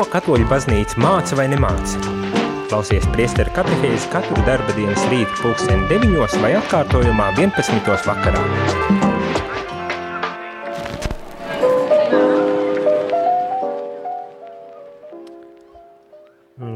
[0.00, 1.98] Ko katoļu baznīca māca vai nemāca?
[2.70, 7.90] Klausies priesteru katehēzi katru darba dienas rītu pulksteni 9 vai atkārtojumā 11.
[8.06, 8.40] vakarā.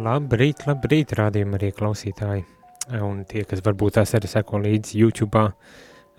[0.04, 2.45] Labrīt, labrīt, rādījumi arī klausītāji.
[3.00, 5.48] Un tie, kas varbūt tās arī seko līdzi YouTube,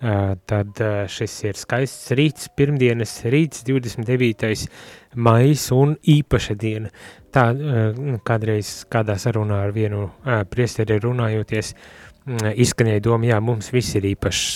[0.00, 4.66] tad šis ir skaists rīts, pirmdienas rīts, 29.
[5.16, 6.90] maijs un īpaša diena.
[7.32, 7.46] Tā
[8.24, 10.10] kādreiz kādā sarunā ar vienu
[10.52, 11.72] priesteri runājoties,
[12.26, 14.46] izskanēja doma, jā, mums viss ir īpašs,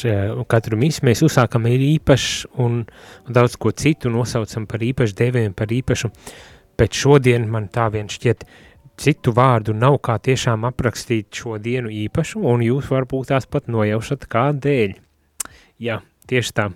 [0.51, 2.83] katru misi mēs uzsākam ir īpašs un,
[3.31, 6.11] daudz ko citu nosaucam par īpašu, devējam par īpašu,
[6.79, 8.43] bet šodien man tā vien šķiet,
[9.01, 14.27] citu vārdu nav kā tiešām aprakstīt šo dienu īpašu, un jūs varbūt tās pat nojaušat
[14.29, 14.99] kādēļ.
[15.81, 16.69] Jā, tieši tā.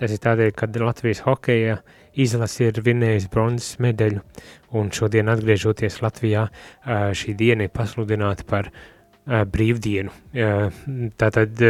[0.00, 1.80] Tas ir tādēļ, kad Latvijas hokeja
[2.16, 4.22] izlase ir vinējis bronzas medaļu,
[4.76, 6.46] un šodien atgriežoties Latvijā,
[7.16, 8.70] šī diena ir pasludināta par
[9.26, 10.12] brīvdienu.
[11.20, 11.62] Tātad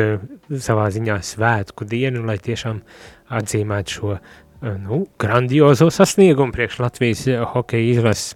[0.63, 2.83] savā ziņā svētku dienu, lai tiešām
[3.35, 4.17] atzīmētu šo
[4.85, 8.35] nu, grandiozo sasniegumu priekš Latvijas hokeja izlases.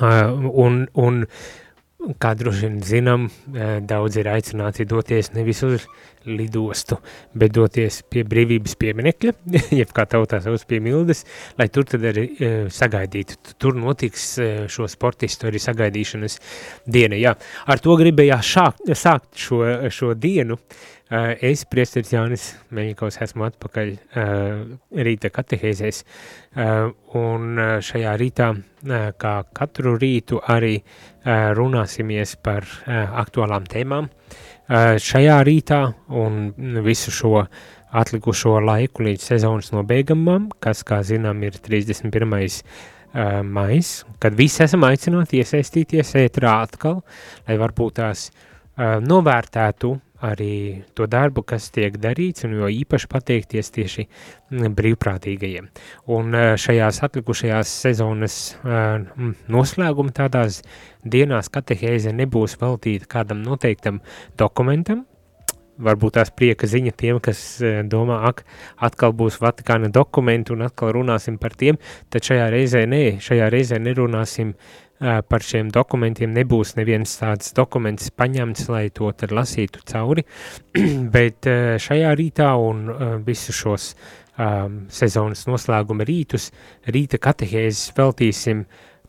[0.00, 1.24] Un, un
[2.20, 3.26] kā droši vien zinām,
[3.86, 5.86] daudz ir aicināti doties nevis uz
[6.28, 6.98] lidostu,
[7.36, 9.34] bet doties pie brīvības pieminekļa,
[9.80, 11.24] jeb kā tautā sauc pie Mildes,
[11.58, 12.26] lai tur tad arī
[12.72, 13.56] sagaidītu.
[13.60, 14.30] Tur notiks
[14.72, 16.38] šo sportistu arī sagaidīšanas
[16.88, 17.20] diena.
[17.20, 17.34] Jā,
[17.66, 20.60] ar to gribējās šākt, sākt šo, šo dienu.
[21.10, 23.88] Es, priesteris Jānis Meņikovs, esmu atpakaļ
[24.94, 26.04] rīta katehēzēs,
[27.18, 28.46] un šajā rītā,
[29.18, 30.76] kā katru rītu, arī
[31.58, 34.06] runāsimies par aktuālām tēmām.
[35.02, 35.80] Šajā rītā
[36.14, 36.52] un
[36.86, 37.40] visu šo
[37.90, 42.62] atlikušo laiku līdz sezonas nobeigumam, kas, kā zinām, ir 31.
[43.50, 43.88] mais,
[44.22, 47.02] kad visi esam aicināti iesaistīties ētrā atkal,
[47.48, 48.28] lai varbūt tās
[48.78, 49.90] novērtētu
[50.24, 54.06] arī to darbu, kas tiek darīts, un jo īpaši pateikties tieši
[54.50, 55.68] brīvprātīgajiem.
[56.16, 58.40] Un šajās atlikušajās sezonas
[59.50, 60.60] noslēguma tādās
[61.04, 64.02] dienās katehēze nebūs veltīta kādam noteiktam
[64.38, 65.06] dokumentam,
[65.80, 67.40] varbūt tās prieka ziņa tiem, kas
[67.88, 68.44] domā, ak,
[68.84, 71.80] atkal būs Vatikāna dokumenti un atkal runāsim par tiem,
[72.12, 74.54] tad šajā reizē nē, šajā reizē nerunāsim
[75.00, 80.26] par šiem dokumentiem nebūs neviens tāds dokuments paņemts, lai to tad lasītu cauri,
[81.16, 81.48] bet
[81.80, 82.84] šajā rītā un
[83.24, 83.94] visu šos
[84.40, 86.50] um, sezonas noslēguma rītus,
[86.88, 88.64] rīta katehēzes veltīsim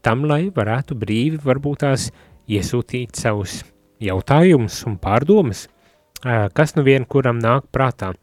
[0.06, 2.10] tam, lai varētu brīvi varbūt tās
[2.52, 3.62] iesūtīt savus
[4.02, 8.14] jautājumus un pārdomas, uh, kas nu vien kuram nāk prātā.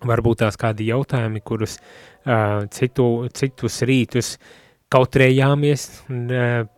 [0.00, 4.59] Varbūt tās kādi jautājumi, kurus uh, citu, citus rītus uh,
[4.90, 5.84] kautrējāmies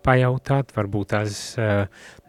[0.04, 1.36] pajautāt, varbūt tās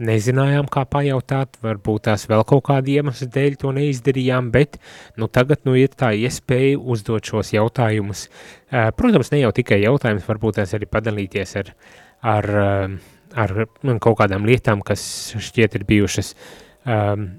[0.03, 4.79] nezinājām, kā pajautāt, varbūt tās vēl kaut kādu iemeslu dēļ to neizdarījām, bet
[5.19, 8.29] nu, tagad nu, ir tā iespēja uzdot šos jautājumus.
[8.72, 11.75] Protams, ne jau tikai jautājums, varbūt tās arī padalīties ar,
[12.35, 12.49] ar,
[13.35, 13.55] ar
[13.99, 15.03] kaut kādām lietām, kas
[15.35, 16.33] šķiet ir bijušas
[16.88, 17.29] um,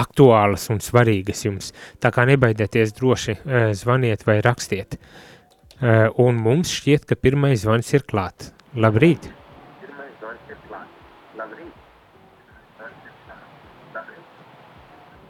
[0.00, 1.72] aktuālas un svarīgas jums.
[2.00, 3.40] Tā kā nebaidieties droši
[3.76, 4.96] zvaniet vai rakstiet.
[4.96, 5.26] Uh,
[5.80, 8.50] un mums šķiet, ka pirmais zvans ir klāt.
[8.74, 9.28] Labrīt!
[9.78, 10.88] Pirmais zvans ir klāt.
[11.38, 11.74] Labrīt!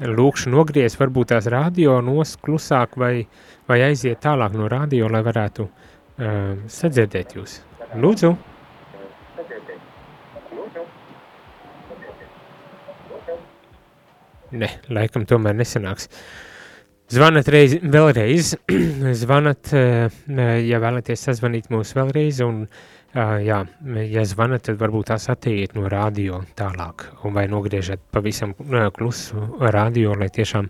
[0.08, 3.26] Lūkšu nogriez varbūt tās radio nos klusāk vai,
[3.69, 7.60] vai aiziet tālāk no radio, lai varētu uh, sadzirdēt jūs.
[8.00, 8.37] Lūdzu!
[14.48, 16.08] Ne, laikam tomēr nesanāks.
[16.08, 16.47] Uh,
[17.08, 18.50] Zvanat reiz, vēlreiz,
[19.22, 20.16] zvanat, eh,
[20.69, 22.66] ja vēlaties sazvanīt mūs vēlreiz, un
[23.16, 23.58] jā,
[24.04, 28.52] ja zvanat, tad varbūt tās atteiet no radio tālāk, vai nogriežat pavisam
[28.94, 30.69] klusu radio, lai tiešām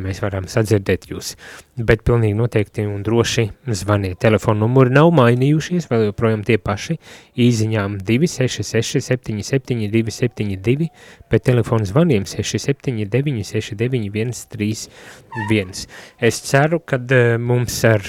[0.00, 1.32] mēs varam sadzirdēt jūs.
[1.76, 4.20] Bet pilnīgi noteikti un droši zvaniet.
[4.22, 6.96] Telefona numuri nav mainījušies, vēl joprojām tie paši.
[7.34, 10.88] Īziņām 266 77 272,
[11.30, 15.84] bet telefona zvaniem 679 69 131.
[16.30, 17.02] Es ceru, ka
[17.42, 18.06] mums ar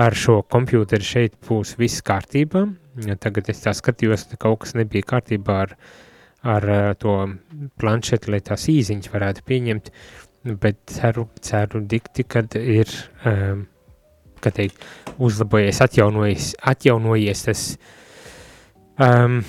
[0.00, 2.62] ar šo kompjūteri šeit būs viss kārtībā,
[2.98, 5.76] Tagad es tā skatījos, ka kaut kas nebija kārtībā ar,
[6.42, 7.14] ar eh, to
[7.80, 9.90] planšeti, lai tās īziņas varētu pieņemt,
[10.60, 12.90] bet ceru, ceru dikti, kad ir,
[13.28, 13.66] um,
[14.40, 14.80] kā teikt,
[15.20, 17.64] uzlabojies, atjaunojies, atjaunojies tas
[18.96, 19.42] um,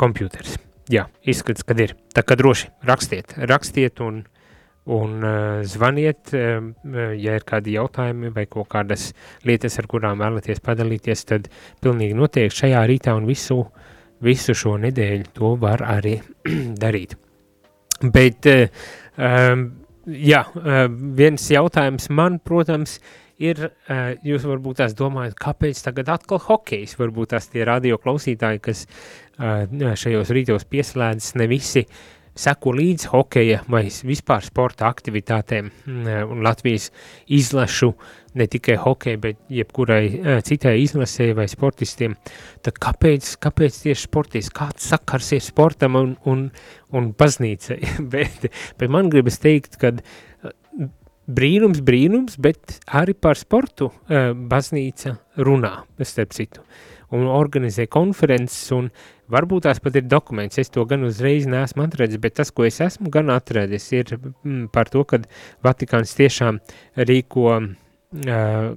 [0.00, 0.56] kompjūters.
[0.92, 1.94] Jā, izskats, kad ir.
[2.16, 4.24] Tā kā droši rakstiet, rakstiet un,
[4.84, 6.66] un uh, zvaniet, uh,
[7.16, 9.12] ja ir kādi jautājumi vai kaut kādas
[9.48, 11.48] lietas, ar kurām vēlaties padalīties, tad
[11.84, 13.62] pilnīgi noteikti šajā rītā un visu,
[14.24, 16.18] visu šo nedēļu to var arī
[16.84, 17.16] darīt.
[18.04, 18.48] Bet,
[19.16, 19.68] um,
[20.04, 20.40] jā,
[21.16, 22.98] viens jautājums man, protams,
[23.40, 23.62] ir,
[24.26, 28.84] jūs varbūt tās domājat, kāpēc tagad atkal hokejs, varbūt tās tie radio klausītāji, kas
[30.04, 36.42] šajos rītos pieslēdzas, ne visi uh, seko līdz hokeja vai vispār sporta aktivitātēm mm, un
[36.44, 36.90] Latvijas
[37.30, 37.92] izlašu,
[38.34, 42.16] ne tikai hokeja, bet jebkurai eh, citai izlasē vai sportistiem,
[42.66, 46.48] tad kāpēc, kāpēc tieši sportisti, kāds sakars ir sportam un, un,
[46.94, 47.80] un baznīcai?
[48.14, 48.50] bet,
[48.80, 50.56] bet man gribas teikt, ka eh,
[51.30, 55.72] brīnums, brīnums, bet arī par sportu uh, baznīca runā,
[56.04, 56.64] starp citu,
[57.14, 58.90] un organizē konferences un
[59.32, 62.80] Varbūt tās pat ir dokuments, es to gan uzreiz neesmu atradzis, bet tas, ko es
[62.84, 65.22] esmu gan atradis, ir mm, par to, ka
[65.64, 66.60] Vatikāns tiešām
[67.08, 67.64] rīko uh,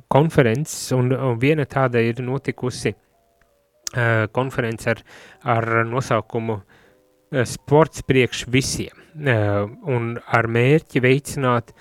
[0.08, 5.04] konferences, un, un viena tāda ir notikusi uh, konference ar,
[5.44, 11.72] ar nosaukumu uh, Sports priekš visiem, un ar mērķi veicināt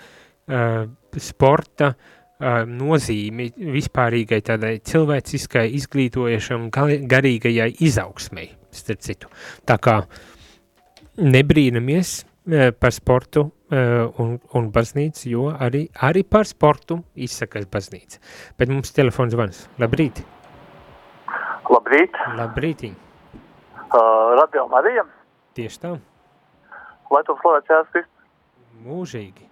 [1.21, 6.71] sporta uh, nozīmi vispārīgai tādai cilvēciskai, izglītojušai un
[7.09, 9.31] garīgajai izaugsmei, starp citu.
[9.65, 10.03] Tā kā
[11.17, 12.19] nebrīnamies
[12.81, 18.21] par sportu un, un baznīcu, jo arī, arī par sportu izsakas baznīca.
[18.59, 19.65] Bet mums telefons zvans.
[19.81, 20.23] Labrīt!
[21.67, 22.21] Labrīt!
[22.37, 22.95] Labrītiņ!
[23.87, 25.07] Uh, Radio Marija!
[25.57, 25.97] Tieši tā!
[27.11, 28.25] Lai tu slavēts Jēzus Kristus!
[28.87, 29.47] Mūžīgi!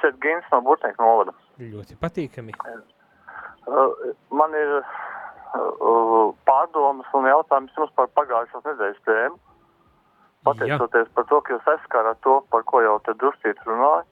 [0.00, 1.34] Šeit Gins no Burtnieku novada.
[1.60, 2.54] Ļoti patīkami.
[3.62, 9.38] Uh, man ir uh, pārdomas un jautājums jums par pagājušās nedēļas tēmu.
[10.42, 11.12] Pateicoties Jā.
[11.14, 14.08] par to, ka jūs aizskārāt to, par ko jau te druscīt runāju,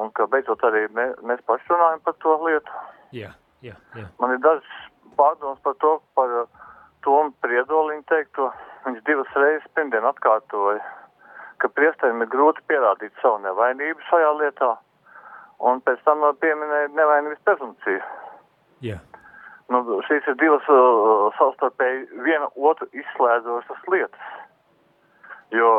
[0.00, 2.78] un ka beidzot arī mē, mēs paši runājam par to lietu.
[3.12, 3.34] Jā,
[3.66, 4.06] jā, jā.
[4.22, 4.70] Man ir dažas
[5.18, 6.32] pārdomas par to, par
[7.04, 8.48] Tomu Priedoliņu teikto.
[8.86, 10.80] Viņš divas reizes pirmdien atkārtoja,
[11.60, 14.70] ka priestēm ir grūti pierādīt savu nevainību šajā lietā
[15.60, 18.02] un pēc tam pieminēja nevainības prezumciju.
[18.84, 18.98] Jā.
[19.70, 24.30] Nu, šīs ir divas uh, savstarpēji viena otru izslēdzošas lietas.
[25.54, 25.70] Jo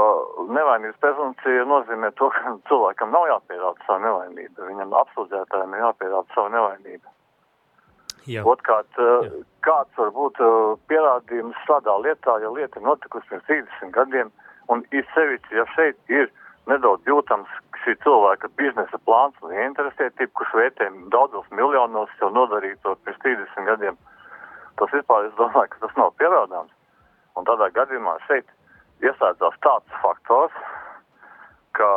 [0.52, 4.68] nevainības prezumcija nozīmē to, ka cilvēkam nav jāpierāda savu nevainību.
[4.68, 7.14] Viņam apsūdzētājiem ir jāpierāda savu nevainību.
[8.30, 8.44] Jā.
[8.48, 9.44] Otkārt, uh, Jā.
[9.66, 14.30] kāds var būt uh, pierādījums šādā lietā, ja lieta ir notikusi pirms 30 gadiem,
[14.70, 16.30] un ir sevišķi, ja šeit ir
[16.70, 17.50] nedaudz jūtams
[17.84, 24.00] šī cilvēka biznesa plāns un interesētība, kurš vērtē daudzos miljonos jau nodarīto pirms 30 gadiem.
[24.80, 26.72] Tas vispār es domāju, ka tas nav pierādāms.
[27.38, 28.48] Un tādā gadījumā šeit
[29.06, 30.56] ieslēdzās tāds faktors,
[31.78, 31.88] ka,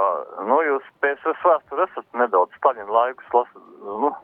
[0.49, 4.15] nu, jūs PSS vēsturi esat nedaudz Staļina laikus lasat, nu,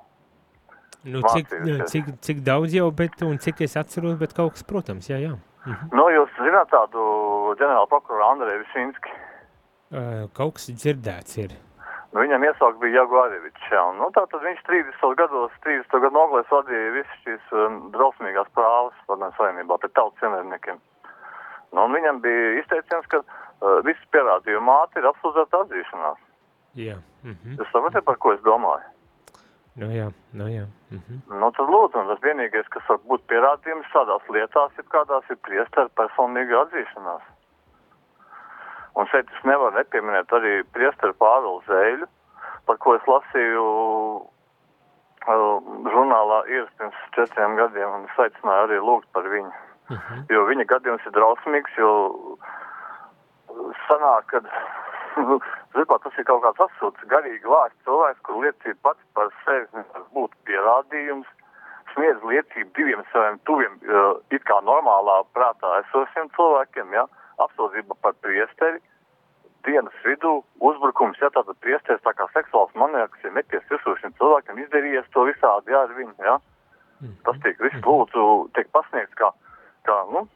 [1.01, 1.49] Nu, cik,
[1.89, 5.33] cik, cik daudz jau, bet, un cik es atceros, bet kaut kas, protams, jā, jā.
[5.65, 5.95] Mhm.
[5.97, 7.01] Nu, jūs zināt tādu
[7.57, 9.15] ģenerālu prokuroru Andreju Višinski?
[10.37, 11.57] Kaut kas dzirdēts ir.
[12.11, 13.83] Nu, viņam iesaukt bija Jaguarevičs, jā.
[13.99, 19.37] Nu, tātad viņš 30 gados, 30 gadu nogalēs vadīja visas šīs um, drausmīgās prāvas padomju
[19.39, 20.81] savienībā pret tautas ienaidniekiem.
[21.71, 26.19] Nu, un viņam bija izteiciens, ka uh, viss pierādījumu māte ir apsūdzēta atzīšanās.
[26.79, 26.97] Jā.
[27.23, 27.59] Mm -hmm.
[27.59, 28.91] Jūs saprotat, par ko es domāju?
[29.79, 30.67] Nu jā, nu jā.
[30.91, 31.39] Mm -hmm.
[31.41, 35.37] Nu, tad lūdzu, un tas vienīgais, kas var būt pierādījums šādās lietās, ir kādās ir
[35.47, 37.23] priesteru personīga atzīšanās.
[39.01, 42.09] Un šeit es nevaru nepieminēt arī priesteru Pāvilu Zēļu,
[42.69, 43.65] par ko es lasīju
[45.25, 49.53] uh, žurnālā ieras pirms četriem gadiem, un es aicināju arī lūgt par viņu.
[49.91, 50.03] Uh mhm.
[50.09, 50.27] -huh.
[50.35, 51.93] Jo viņa gadījums ir drausmīgs, jo
[53.89, 54.41] sanāk, ka,
[55.75, 60.05] zināt, tas ir kaut kāds asūts, garīgi vārds cilvēks, kur liecība pats par sevi nevar
[60.15, 61.27] būt pierādījums,
[61.95, 68.15] sniedz liecību diviem saviem tuviem, uh, it kā normālā prātā esošiem cilvēkiem, ja, apsūdzība par
[68.21, 68.81] priesteri,
[69.67, 74.59] dienas vidū uzbrukums, ja tātad priesteris tā kā seksuāls manieks ir meties virsū šim cilvēkam,
[74.65, 76.37] izdarījies to visādi, jā, ar viņu, jā.
[77.01, 77.17] Mm.
[77.25, 78.27] Tas tiek viss lūdzu,
[78.57, 79.31] tiek pasniegts kā,
[79.89, 80.27] kā, nu,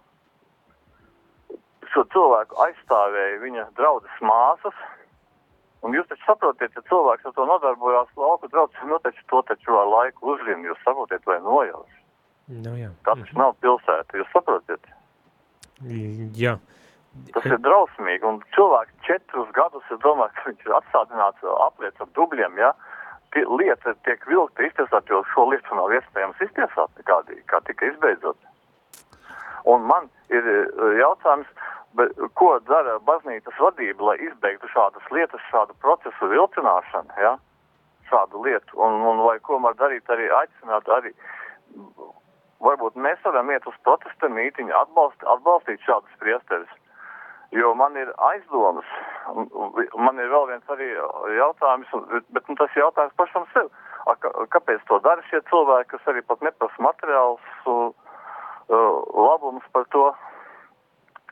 [1.92, 4.78] šo cilvēku aizstāvēja viņa draudzes māsas,
[5.84, 9.78] un jūs taču saprotiet, ja cilvēks ar to nodarbojās lauku draudzes, nu taču to taču
[9.78, 12.00] ar laiku uzrina, jūs saprotiet vai nojauš.
[12.64, 12.90] Nu, jā.
[13.04, 13.40] Tā taču -hmm.
[13.40, 14.88] nav pilsēta, jūs saprotiet?
[16.36, 16.58] Jā.
[17.34, 22.10] Tas ir drausmīgi, un cilvēks četrus gadus, es domāju, ka viņš ir atsādināts apliec ar
[22.18, 22.72] dubļiem, ja,
[23.34, 28.38] lieta tiek vilkta iztiesāt, jo šo lietu nav iespējams iztiesāt nekādīgi, kā tika izbeidzot.
[29.70, 30.46] Un man ir
[31.00, 31.48] jautājums,
[31.98, 37.36] bet, ko dara baznīcas vadība, lai izbeigtu šādas lietas, šādu procesu vilcināšanu, ja?
[38.10, 41.14] šādu lietu, un, un vai ko var darīt arī aicināt arī,
[42.62, 46.74] varbūt mēs varam iet uz protesta mītiņu, atbalst, atbalstīt šādus priesteris,
[47.54, 48.86] jo man ir aizdomas,
[49.96, 50.90] man ir vēl viens arī
[51.38, 51.96] jautājums,
[52.34, 53.70] bet nu, tas jautājums pašam sev,
[54.04, 54.12] A,
[54.52, 57.94] kāpēc to dara šie cilvēki, kas arī pat neprasa materiāls uh,
[58.68, 60.10] labums par to,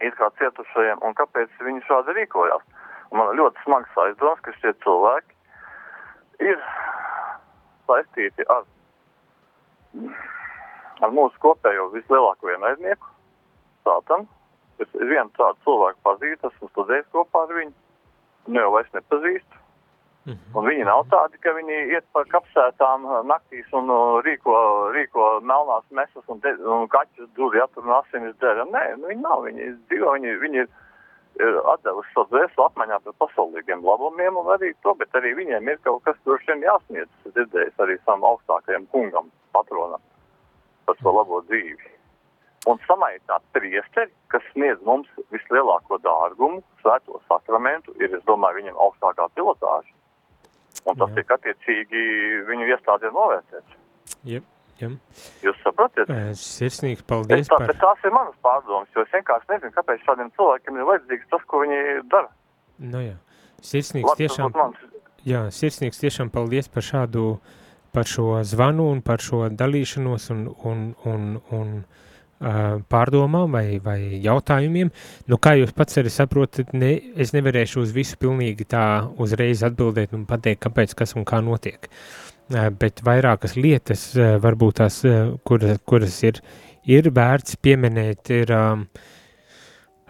[0.01, 2.65] it kā cietušajiem, un kāpēc viņi šādi rīkojās.
[3.13, 6.63] Un man ļoti smags aizdoms, ka šie cilvēki ir
[7.91, 8.65] saistīti ar,
[11.05, 13.13] ar mūsu kopējo vislielāko ienaidnieku,
[13.85, 14.42] Sātanu.
[14.83, 17.75] Es vienu tādu cilvēku pazīstu, esmu studējis kopā ar viņu,
[18.49, 19.63] nu jau vairs nepazīstu.
[20.27, 20.59] Mm -hmm.
[20.59, 24.55] Un viņi nav tādi, ka viņi iet par kapsētām uh, naktīs un uh, rīko,
[24.95, 28.65] rīko melnās mesas un, de, un kaķus duri atur un asinis dara.
[28.65, 30.69] Nē, nu viņi nav, viņi dzīvo, viņi, viņi ir,
[31.47, 35.83] ir atdevuši savu dvēseli apmaiņā par pasaulīgiem labumiem un arī to, bet arī viņiem ir
[35.83, 40.01] kaut kas droši vien jāsniedz, dzirdējis arī savam augstākajam kungam, patronam
[40.87, 41.93] par šo labo dzīvi.
[42.71, 49.27] Un samaitināt priesteri, kas sniedz mums vislielāko dārgumu, svēto sakramentu, ir, es domāju, viņam augstākā
[49.35, 49.91] pilotāža
[50.87, 51.15] un tas Jā.
[51.19, 52.03] tiek attiecīgi
[52.49, 53.79] viņu iestādēm novērtēts.
[54.29, 54.49] Jep.
[54.81, 54.97] Jum.
[55.45, 56.09] Jūs saprotat?
[56.39, 57.47] Sirsnīgs paldies.
[57.47, 57.71] Tā, par...
[57.79, 61.61] Tās ir manas pārdomas, jo es vienkārši nezinu, kāpēc šādiem cilvēkiem ir vajadzīgs tas, ko
[61.63, 62.31] viņi dara.
[62.83, 63.15] Nu jā,
[63.63, 64.57] sirsnīgs Labi, tiešām,
[65.29, 67.27] jā, sirsnīgs tiešām paldies par šādu,
[67.95, 71.29] par šo zvanu un par šo dalīšanos un, un, un,
[71.61, 71.77] un, un
[72.93, 74.91] pārdomām vai, vai jautājumiem.
[75.31, 78.85] Nu, kā jūs pats arī saprotat, ne, es nevarēšu uz visu pilnīgi tā
[79.23, 81.89] uzreiz atbildēt un pateikt, kāpēc, kas un kā notiek.
[82.51, 84.11] Bet vairākas lietas,
[84.43, 85.01] varbūt tās,
[85.47, 86.43] kuras, kuras ir,
[86.85, 88.53] ir vērts pieminēt, ir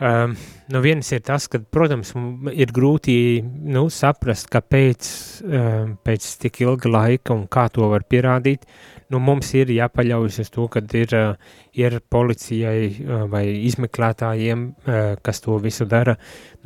[0.03, 0.35] um,
[0.73, 2.11] nu viens ir tas, ka, protams,
[2.51, 5.11] ir grūti nu, saprast, kāpēc
[5.47, 8.67] um, pēc tik ilga laika un kā to var pierādīt.
[9.13, 15.01] Nu, mums ir jāpaļaujas uz to, ka ir, uh, ir policijai uh, vai izmeklētājiem, uh,
[15.23, 16.17] kas to visu dara,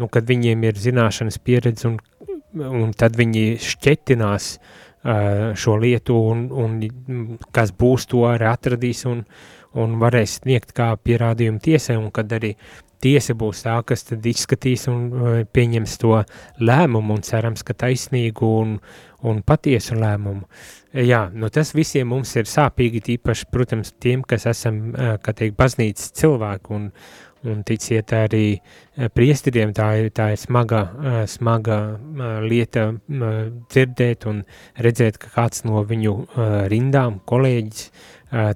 [0.01, 2.01] nu, kad viņiem ir zināšanas pieredze un,
[2.57, 6.81] un tad viņi šķetinās uh, šo lietu un, un
[7.55, 9.23] kas būs to arī atradīs un,
[9.77, 12.55] un varēs sniegt kā pierādījumu tiesai un kad arī
[13.07, 16.17] tiesa būs tā, kas tad izskatīs un uh, pieņems to
[16.63, 18.75] lēmumu un cerams, ka taisnīgu un,
[19.27, 20.47] un patiesu lēmumu.
[20.97, 25.59] Jā, nu tas visiem mums ir sāpīgi, tīpaši, protams, tiem, kas esam, uh, kā teikt,
[25.61, 26.91] baznīcas cilvēki un,
[27.47, 30.83] un ticiet arī uh, priesteriem, tā ir, tā ir smaga,
[31.31, 31.79] smaga
[32.43, 34.43] lieta dzirdēt un
[34.83, 36.17] redzēt, ka kāds no viņu
[36.73, 37.91] rindām, kolēģis,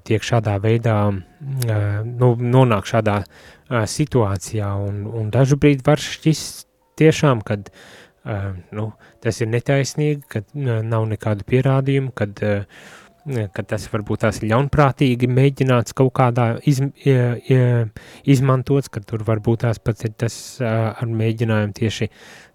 [0.03, 0.97] tiek šādā veidā,
[2.03, 3.21] nu, nonāk šādā
[3.71, 6.67] uh, situācijā, un, un dažu brīdi var šķist
[6.99, 8.91] tiešām, kad uh, nu,
[9.23, 12.89] tas ir netaisnīgi, kad uh, nav nekādu pierādījumu, kad, uh,
[13.55, 19.81] kad tas varbūt tās ļaunprātīgi mēģināts kaut kādā iz, uh, izmantots, ka tur varbūt tās
[19.81, 22.11] pats ir tas uh, ar mēģinājumu tieši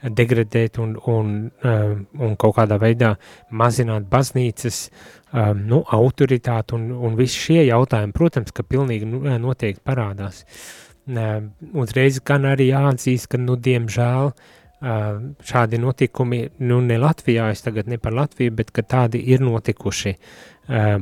[0.06, 1.92] degradēt un, un, uh,
[2.22, 3.16] un kaut kādā veidā
[3.50, 4.88] mazināt baznīcas
[5.32, 9.08] um, nu, autoritāti un, un visi šie jautājumi, protams, ka pilnīgi
[9.40, 10.44] noteikti parādās.
[10.44, 14.32] Uh, uzreiz gan arī jāatzīst, ka, nu, diemžēl,
[15.46, 20.16] šādi notikumi, nu, ne Latvijā, es tagad ne par Latviju, bet ka tādi ir notikuši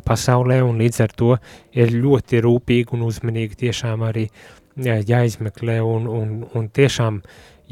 [0.04, 1.32] pasaulē, un līdz ar to
[1.72, 4.28] ir ļoti rūpīgi un uzmanīgi tiešām arī
[4.76, 7.22] jāizmeklē, un, un, un tiešām,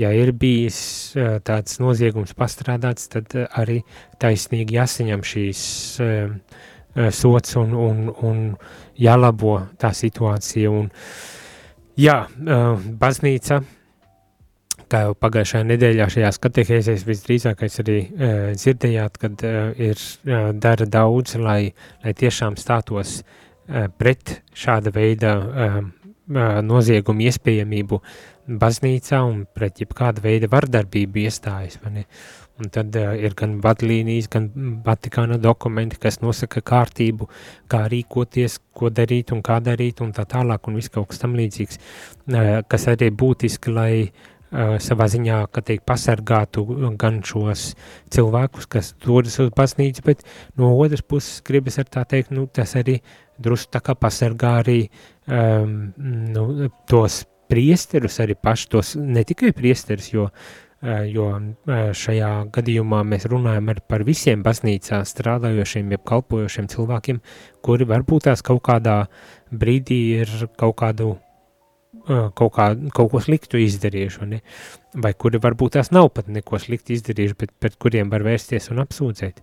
[0.01, 1.13] ja ir bijis
[1.45, 3.83] tāds noziegums pastrādāts, tad arī
[4.19, 5.67] taisnīgi jāsaņem šīs
[7.13, 8.43] sots un, un, un
[9.01, 11.39] jālabo tā situācija, un uh,
[12.01, 12.23] Jā,
[13.01, 13.59] baznīca,
[14.89, 17.97] kā jau pagājušajā nedēļā šajās katehēzēs visdrīzākais arī
[18.57, 19.45] dzirdējāt, kad
[19.77, 20.05] ir
[20.65, 23.19] dara daudz, lai, lai tiešām stātos
[24.01, 25.35] pret šāda veida
[26.65, 28.01] noziegumu iespējamību
[28.63, 32.07] baznīcā un pret jebkāda veida vardarbību iestājas, vai ne?
[32.07, 34.45] Uh, Un tad uh, ir gan vadlīnijas, gan
[34.87, 37.27] Vatikāna dokumenti, kas nosaka kārtību,
[37.71, 41.35] kā rīkoties, ko darīt un kā darīt un tā tālāk un viss kaut kas tam
[41.39, 46.65] līdzīgs, uh, kas arī būtiski, lai uh, savā ziņā, ka teikt, pasargātu
[47.03, 47.73] gan šos
[48.15, 50.23] cilvēkus, kas dodas uz baznīcu, bet
[50.61, 53.01] no otras puses gribas ar tā teikt, nu, tas arī
[53.43, 54.81] drusku tā kā pasargā arī
[55.27, 60.45] um, nu, tos priesterus, arī paši tos, ne tikai priesterus, jo uh,
[60.83, 67.21] jo eh, šajā gadījumā mēs runājam par visiem baznīcā strādājošiem, jeb kalpojošiem cilvēkiem,
[67.63, 69.05] kuri varbūt tās kaut kādā
[69.53, 71.21] brīdī ir kaut kādu uh,
[72.09, 74.41] kaut, kā, kaut ko sliktu izdarījuši, ne?
[75.03, 78.83] vai kuri varbūt tās nav pat neko slikti izdarījuši, bet pret kuriem var vērsties un
[78.83, 79.43] apsūdzēt.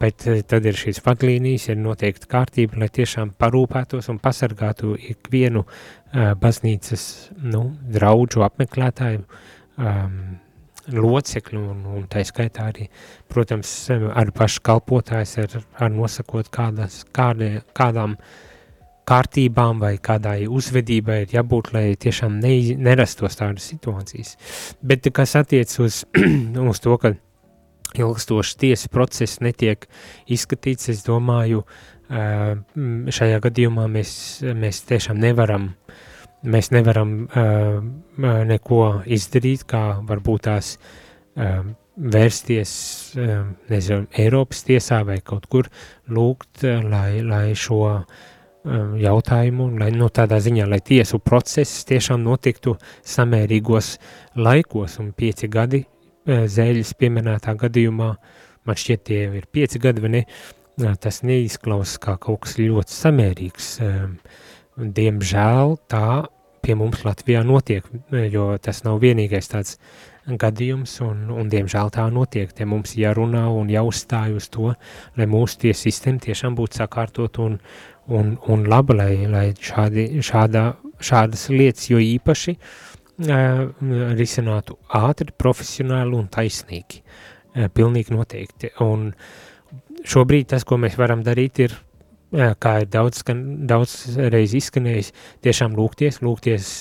[0.00, 5.64] Bet tad ir šīs vadlīnijas, ir noteikti kārtība, lai tiešām parūpētos un pasargātu ikvienu
[6.12, 7.06] baznīcas
[7.42, 9.24] nu, draudžu apmeklētāju
[9.80, 10.20] um,
[10.90, 12.86] locekļu un, un tā skaitā arī,
[13.30, 18.16] protams, ar pašu kalpotājs ar, ar nosakot kādas, kādē, kādām
[19.10, 24.36] kārtībām vai kādai uzvedībai ir jābūt, lai tiešām ne, nerastos tādas situācijas.
[24.82, 26.04] Bet kas attiec uz,
[26.70, 27.14] uz to, ka
[27.98, 29.88] ilgstošs tiesas process netiek
[30.30, 31.64] izskatīts, es domāju,
[32.10, 35.70] šajā gadījumā mēs, mēs tiešām nevaram
[36.42, 37.78] mēs nevaram uh,
[38.48, 41.62] neko izdarīt, kā varbūt tās uh,
[42.00, 42.72] vērsties,
[43.18, 45.70] uh, nezinu, Eiropas tiesā vai kaut kur
[46.08, 48.04] lūgt, uh, lai, lai šo uh,
[49.00, 53.96] jautājumu, lai nu, tādā ziņā, lai tiesu process tiešām notiktu samērīgos
[54.40, 58.14] laikos, un pieci gadi uh, zēļas pieminētā gadījumā,
[58.64, 62.96] man šķiet tie ir pieci gadi, vai ne, uh, tas neizklausās kā kaut kas ļoti
[62.96, 64.48] samērīgs, uh,
[64.80, 66.04] Diemžēl tā
[66.64, 67.84] pie mums Latvijā notiek,
[68.32, 69.78] jo tas nav vienīgais tāds
[70.40, 72.52] gadījums, un, un diemžēl tā notiek.
[72.52, 74.74] Te mums jārunā un jāuzstāj uz to,
[75.16, 77.58] lai mūsu tiesu sistēma tiešām būtu sakārtot un,
[78.08, 80.64] un, un laba, lai, lai šādi, šādā,
[81.00, 83.66] šādas lietas, jo īpaši uh,
[84.20, 87.00] risinātu ātri, profesionāli un taisnīgi.
[87.00, 88.74] Uh, pilnīgi noteikti.
[88.84, 89.10] Un
[90.06, 91.74] šobrīd tas, ko mēs varam darīt, ir
[92.30, 93.94] kā ir daudz, daudz
[94.30, 95.12] reiz izskanējis,
[95.44, 96.72] tiešām lūgties, lūgties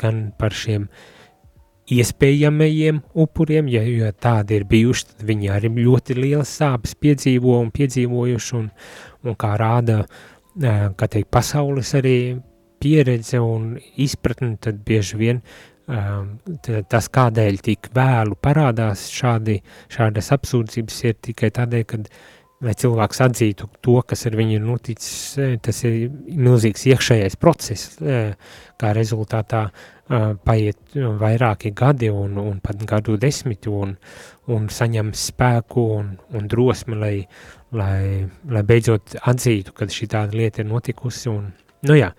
[0.00, 0.88] gan par šiem
[1.90, 7.72] iespējamajiem upuriem, ja, ja tādi ir bijuši, tad viņi arī ļoti lielas sāpes piedzīvo un
[7.74, 8.68] piedzīvojuši, un,
[9.26, 10.04] un kā rāda,
[10.60, 12.16] kā teikt, pasaules arī
[12.80, 15.42] pieredze un izpratne, tad bieži vien
[16.90, 19.58] tas, kādēļ tik vēlu parādās šādi,
[19.90, 22.06] šādas apsūdzības, ir tikai tādēļ, kad
[22.64, 27.94] lai cilvēks atzītu to, kas ar viņu ir noticis, e, tas ir milzīgs iekšējais process,
[28.00, 28.18] e,
[28.80, 33.96] kā rezultātā e, paiet vairāki gadi un, un pat gadu desmiti un,
[34.52, 37.14] un saņem spēku un, un drosmi, lai,
[37.72, 42.10] lai, lai beidzot atzītu, ka šī tāda lieta ir notikusi un, Nu jā,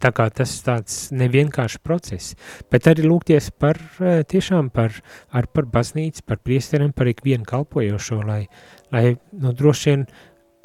[0.00, 2.32] tā kā tas tāds nevienkāršs process,
[2.72, 4.94] bet arī lūgties par tiešām par,
[5.36, 8.46] ar par baznīcu, par priesteriem, par ikvienu kalpojošo, lai,
[8.94, 10.06] lai nu, droši vien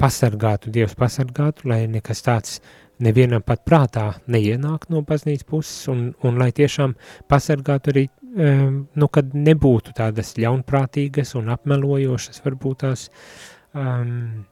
[0.02, 2.58] pasargātu, Dievs pasargātu, lai nekas tāds
[3.02, 6.94] nevienam pat prātā neienāk no baznīcas puses, un, un lai tiešām
[7.30, 13.08] pasargātu arī, um, nu, kad nebūtu tādas ļaunprātīgas un apmelojošas, varbūt tās
[13.74, 14.46] um,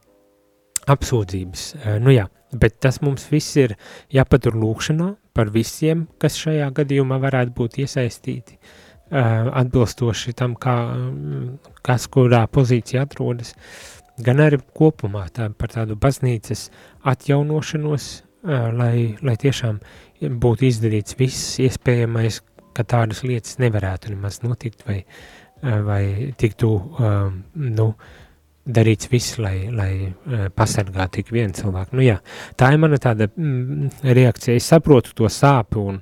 [0.91, 1.65] apsūdzības.
[1.79, 3.75] Uh, nu jā, bet tas mums viss ir
[4.11, 8.59] jāpatur lūkšanā par visiem, kas šajā gadījumā varētu būt iesaistīti.
[8.59, 10.75] Uh, atbilstoši tam, kā,
[11.85, 13.53] kas kurā pozīcijā atrodas,
[14.23, 16.69] gan arī kopumā tā, par tādu baznīcas
[17.11, 18.07] atjaunošanos,
[18.77, 19.81] lai, lai tiešām
[20.41, 22.41] būtu izdarīts viss iespējamais,
[22.75, 25.01] ka tādas lietas nevarētu nemaz notikt vai,
[25.61, 26.03] vai
[26.39, 26.71] tiktu,
[27.59, 27.87] nu,
[28.61, 29.91] darīts viss, lai, lai
[30.55, 31.97] pasargātu tik vienu cilvēku.
[31.97, 32.19] Nu jā,
[32.55, 34.59] tā ir mana tāda mm, reakcija.
[34.59, 35.97] Es saprotu to sāpi un,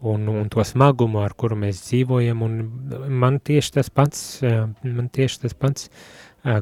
[0.00, 2.44] un, un to smagumu, ar kuru mēs dzīvojam,
[3.08, 4.22] man tieši tas pats,
[4.84, 5.90] man tieši tas pats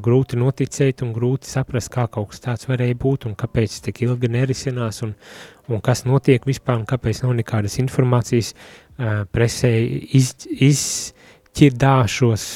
[0.04, 4.30] grūti noticēt un grūti saprast, kā kaut kas tāds varēja būt un kāpēc tik ilgi
[4.32, 5.12] nerisinās un,
[5.68, 8.54] un kas notiek vispār un kāpēc nav nekādas informācijas
[9.34, 9.74] presē
[10.16, 10.32] iz,
[10.70, 12.46] izķirdāšos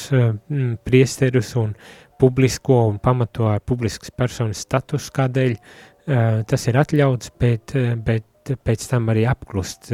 [0.87, 1.75] priesterus un
[2.19, 5.55] publisko un pamato ar publiskas personas status, kādēļ
[6.49, 9.91] tas ir atļauts, bet, bet pēc tam arī apklust,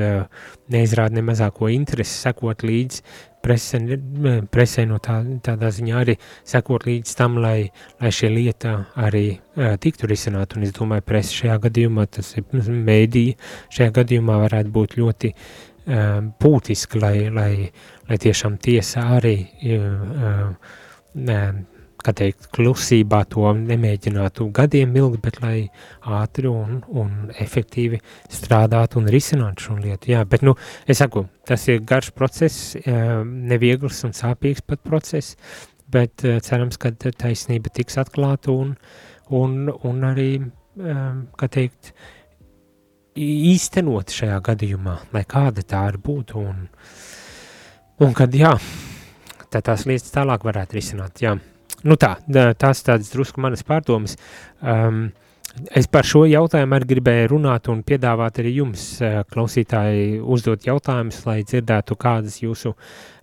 [0.72, 3.02] neizrāda ne mazāko interesi sekot līdz
[3.46, 3.80] prese,
[4.54, 6.16] presē no tā, tādā ziņā arī
[6.48, 7.70] sekot līdz tam, lai,
[8.02, 9.28] lai šie lieta arī
[9.82, 13.28] tiktu risināt, un es domāju, presa šajā gadījumā, tas ir mēdī,
[13.76, 15.34] šajā gadījumā varētu būt ļoti
[16.42, 17.52] būtiski, lai, lai,
[18.10, 19.38] lai tiešām tiesa arī
[22.06, 25.56] kā teikt, klusībā to nemēģinātu gadiem ilgi, bet lai
[26.22, 30.12] ātri un, un efektīvi strādātu un risinātu šo lietu.
[30.14, 30.56] Jā, bet, nu,
[30.88, 32.76] es saku, tas ir garš process,
[33.26, 35.40] neviegls un sāpīgs pat process,
[35.92, 38.76] bet cerams, ka taisnība tiks atklāta un,
[39.34, 40.30] un, un arī,
[40.76, 41.94] kā teikt,
[43.16, 46.66] īstenot šajā gadījumā, lai kāda tā ir būtu un,
[48.04, 48.52] un kad, jā,
[49.48, 51.38] tad tās lietas tālāk varētu risināt, jā.
[51.86, 52.16] Nu tā,
[52.58, 54.18] tās tādas drusku manas pārdomas.
[54.62, 55.08] Um,
[55.72, 58.82] Es par šo jautājumu arī gribēju runāt un piedāvāt arī jums,
[59.32, 62.74] klausītāji, uzdot jautājumus, lai dzirdētu, kādas jūsu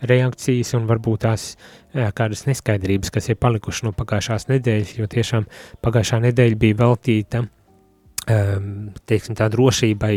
[0.09, 1.45] reakcijas un varbūt tās
[1.93, 5.49] kādas neskaidrības, kas ir palikušas no pagājušās nedēļas, jo tiešām
[5.85, 7.45] pagājušā nedēļa bija veltīta,
[9.13, 10.15] teiksim tā, drošībai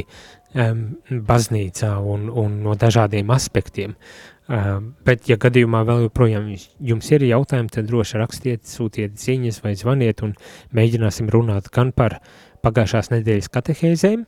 [0.55, 3.97] baznīcā un, un no dažādiem aspektiem.
[4.45, 6.51] Bet, ja gadījumā vēl joprojām
[6.85, 10.35] jums ir jautājumi, tad droši rakstiet, sūtiet ziņas vai zvaniet un
[10.77, 12.19] mēģināsim runāt gan par
[12.65, 14.27] pagājušās nedēļas katehēzēm,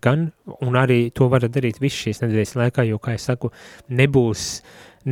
[0.00, 0.24] gan,
[0.64, 3.52] un arī to varat darīt visu šīs nedēļas laikā, jo, kā es saku,
[3.92, 4.48] nebūs,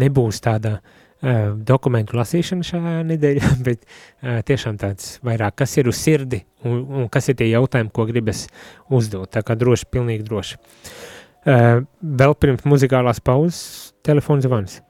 [0.01, 6.01] nebūs tāda uh, dokumentu lasīšana šajā nedēļā, bet uh, tiešām tāds vairāk, kas ir uz
[6.01, 8.47] sirdi un, un kas ir tie jautājumi, ko gribas
[8.89, 10.63] uzdot, tā kā droši, pilnīgi droši.
[10.63, 11.12] Uh,
[11.45, 14.81] vēl pirms muzikālās pauzes telefons zvans.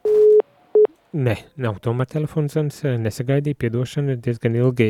[1.13, 4.87] Nē, nav tomēr telefons zvans, nesagaidīja, piedošana, diezgan ilgi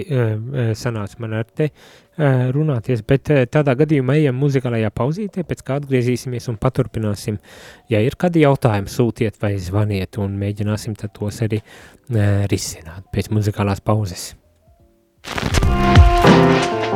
[0.80, 1.68] sanāca man ar te
[2.56, 7.42] runāties, bet tādā gadījumā ejam muzikālajā pauzītē, pēc kā atgriezīsimies un paturpināsim.
[7.92, 11.60] Ja ir kādi jautājumi, sūtiet vai zvaniet un mēģināsim tad tos arī
[12.48, 14.30] risināt pēc muzikālās pauzes.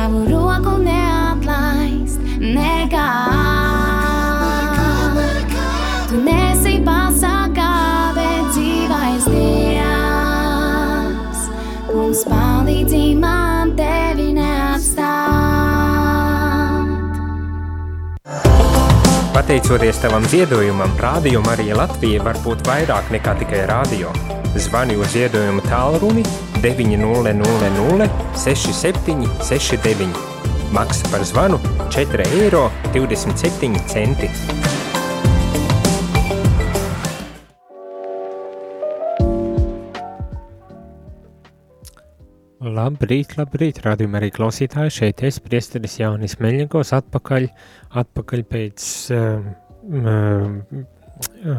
[0.00, 2.20] savu roku neatlaist.
[2.40, 3.08] Nekā.
[4.40, 5.64] Nekā, nekā.
[6.08, 7.74] Tu nesi pasakā,
[8.16, 10.60] bet dzīvais Dievs.
[11.92, 15.10] Mums palīdzi man tevi neapstāt.
[19.36, 24.08] Pateicoties tavam ziedojumam, Rādio Marija Latvija var būt vairāk nekā tikai rādio.
[24.56, 26.24] Zvani uz ziedojumu tālruni
[26.60, 30.08] 900 67 69.
[30.72, 34.28] Maksa par zvanu 4 eiro 27 centi.
[42.60, 47.48] Labrīt, labrīt, rādījumā arī klausītāji, šeit es, priesteris Jānis Meļņikos, atpakaļ,
[48.04, 49.50] atpakaļ pēc uh,
[49.88, 50.86] uh,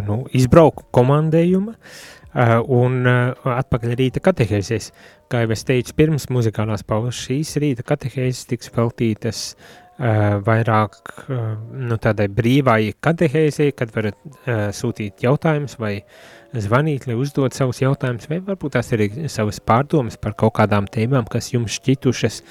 [0.07, 4.91] nu, izbrauku komandējuma uh, un uh, atpakaļ rīta katehēzēs.
[5.31, 11.41] Kā jau es teicu, pirms muzikālās pauzes šīs rīta katehēzes tiks veltītas uh, vairāk uh,
[11.75, 16.21] nu, tādai brīvai katehēzei, kad varat uh, sūtīt jautājumus vai uh,
[16.59, 21.27] zvanīt, lai uzdod savus jautājumus, vai varbūt tās arī savas pārdomas par kaut kādām tēmām,
[21.31, 22.41] kas jums šķitušas,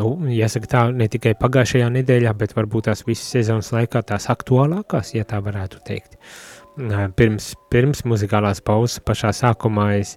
[0.00, 5.14] nu, jāsaka tā, ne tikai pagājušajā nedēļā, bet varbūt tās visas sezonas laikā tās aktuālākās,
[5.16, 6.18] ja tā varētu teikt.
[6.74, 10.16] Pirms, pirms muzikālās pauzes pašā sākumā es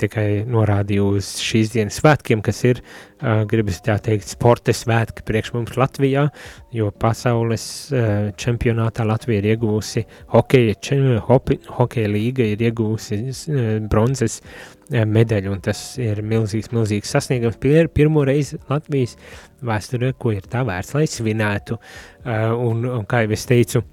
[0.00, 2.80] tikai norādīju uz šīs dienas svētkiem, kas ir,
[3.50, 6.28] gribas tā teikt, sporta svētki priekš mums Latvijā,
[6.72, 7.66] jo pasaules
[8.40, 11.20] čempionātā Latvija ir iegūsi hokeja,
[11.78, 13.20] hokeja līga ir iegūsi
[13.90, 14.40] bronzes
[14.90, 17.58] medaļu, un tas ir milzīgs, milzīgs sasniegums.
[17.60, 19.18] Pir, pirmo reizi Latvijas
[19.64, 21.78] vēsturē, ko ir tā vērts, lai svinētu,
[22.26, 23.84] un, un kā jau es teicu,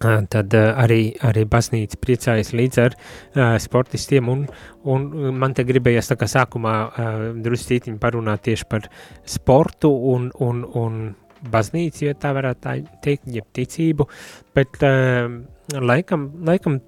[0.00, 4.44] tad arī, arī baznīca priecājas līdz ar uh, sportistiem, un,
[4.88, 8.88] un man te gribējās tā kā sākumā uh, druscītiņi parunāt tieši par
[9.28, 11.00] sportu un, un, un
[11.52, 14.08] baznīcu, ja tā varētu tā teikt, jeb ticību,
[14.56, 15.28] bet uh,
[15.76, 16.80] laikam, laikam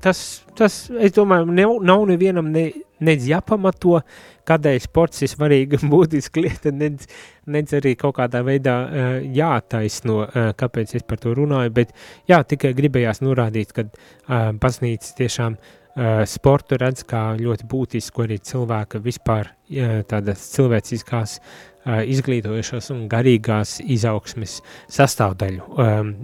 [0.00, 0.22] tas,
[0.56, 2.68] tas, es domāju, nav, nav nevienam ne,
[3.04, 4.00] nedz jāpamato,
[4.46, 7.08] kādēļ sports ir svarīga un būtiska lieta, nedz,
[7.50, 9.06] nedz arī kaut kādā veidā uh,
[9.36, 11.94] jātaisno, uh, kāpēc es par to runāju, bet
[12.30, 18.40] jā, tikai gribējās norādīt, ka uh, baznīca tiešām uh, sportu redz kā ļoti būtisku arī
[18.42, 24.60] cilvēka vispār uh, tādas cilvēciskās uh, izglītojušās un garīgās izaugsmes
[24.92, 25.72] sastāvdaļu.
[25.76, 26.14] Um,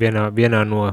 [0.00, 0.90] vienā, vienā no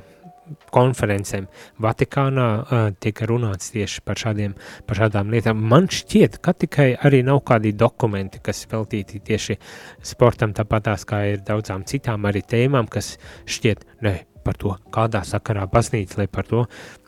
[0.73, 1.47] konferencēm
[1.81, 4.53] Vatikānā uh, tika runāts tieši par, šādiem,
[4.87, 5.63] par šādām lietām.
[5.71, 9.57] Man šķiet, ka tikai arī nav kādi dokumenti, kas veltīti tieši
[10.05, 13.15] sportam, tāpatās kā ir daudzām citām arī tēmām, kas
[13.49, 16.65] šķiet, ne, par to, kādā sakarā baznīca, lai par to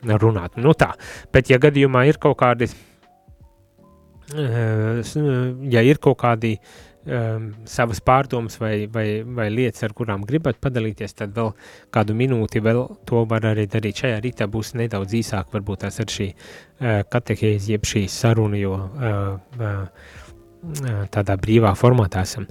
[0.07, 0.63] runātu.
[0.65, 0.93] Nu tā,
[1.33, 2.71] bet ja gadījumā ir kaut kādi,
[4.33, 10.59] ja ir kaut kādi uh, um, savas pārdomas vai, vai, vai lietas, ar kurām gribat
[10.63, 11.53] padalīties, tad vēl
[11.93, 14.03] kādu minūti vēl to var arī darīt.
[14.03, 18.75] Šajā rītā būs nedaudz īsāk, varbūt tās ar šī uh, katehēzi, jeb šī saruna, jo
[18.77, 20.11] uh, uh,
[21.13, 22.47] tādā brīvā formātā esam.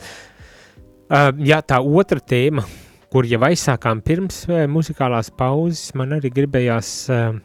[1.06, 2.64] Uh, jā, tā otra tēma,
[3.12, 7.36] kur jau aizsākām pirms uh, muzikālās pauzes, man arī gribējās uh,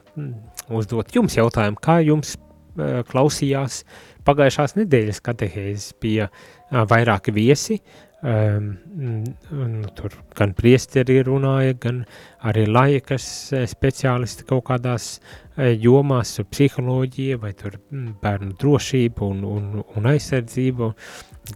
[0.71, 3.83] uzdot jums jautājumu, kā jums uh, klausījās
[4.27, 6.29] pagājušās nedēļas katehēzes bija
[6.71, 7.81] vairāki viesi.
[8.21, 12.03] Um, nu, tur gan priesteri runāja, gan
[12.45, 13.23] arī laikas
[13.71, 15.15] speciālisti kaut kādās
[15.57, 20.91] jomās, psiholoģija vai tur bērnu drošība un, un, un aizsardzība,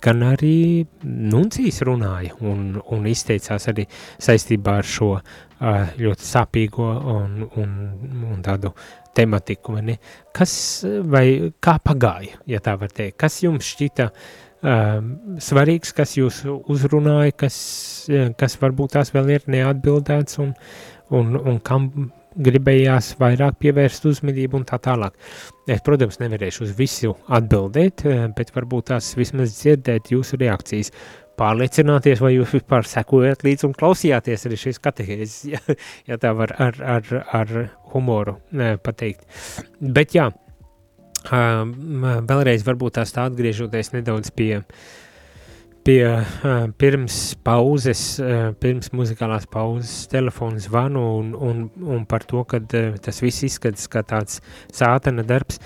[0.01, 0.55] gan arī
[1.05, 3.85] nuncīs runāja un, un izteicās arī
[4.25, 5.11] saistībā ar šo
[6.01, 7.75] ļoti sāpīgo un, un,
[8.31, 8.73] un tādu
[9.15, 9.99] tematiku, vai ne?
[10.33, 10.55] Kas
[11.13, 14.33] vai kā pagāja, ja tā var teikt, kas jums šķita uh,
[14.65, 17.57] svarīgs, kas jūs uzrunāja, kas,
[18.39, 20.53] kas varbūt tās vēl ir neatbildēts un,
[21.13, 21.89] un, un kam
[22.35, 25.15] gribējās vairāk pievērst uzmanību un tā tālāk.
[25.71, 28.03] Es, protams, nevarēšu uz visu atbildēt,
[28.35, 30.91] bet varbūt tās vismaz dzirdēt jūsu reakcijas,
[31.39, 35.61] pārliecināties, vai jūs vispār sekojat līdz un klausījāties arī šīs katehēzes, ja,
[36.11, 37.53] ja tā var ar, ar, ar
[37.91, 39.27] humoru ne, pateikt.
[39.79, 40.44] Bet jā, Uh,
[41.31, 44.61] vēlreiz varbūt tās tā atgriežoties nedaudz pie,
[45.85, 52.43] pie uh, pirms pauzes, uh, pirms muzikālās pauzes telefonu zvanu un, un, un par to,
[52.43, 54.41] ka uh, tas viss izskatās kā tāds
[54.73, 55.61] sātana darbs.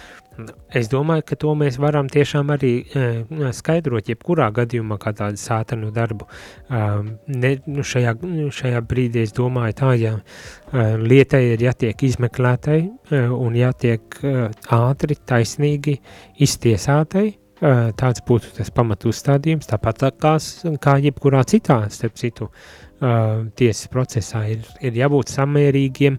[0.76, 5.92] Es domāju, ka to mēs varam tiešām arī uh, skaidrot, jebkurā gadījumā, kā tādu sātanu
[5.96, 6.28] darbu.
[6.70, 8.16] Uh, ne, nu šajā,
[8.56, 14.42] šajā brīdī es domāju, tā, ja uh, lietai ir jātiek izmeklētai uh, un jātiek uh,
[14.80, 15.98] ātri, taisnīgi
[16.46, 20.38] iztiesātai, uh, tāds būtu tas pamatu uzstādījums, tāpat kā,
[20.84, 22.52] kā jebkurā citā, starp citu,
[23.00, 26.18] Uh, tiesas procesā ir, ir jābūt samērīgiem.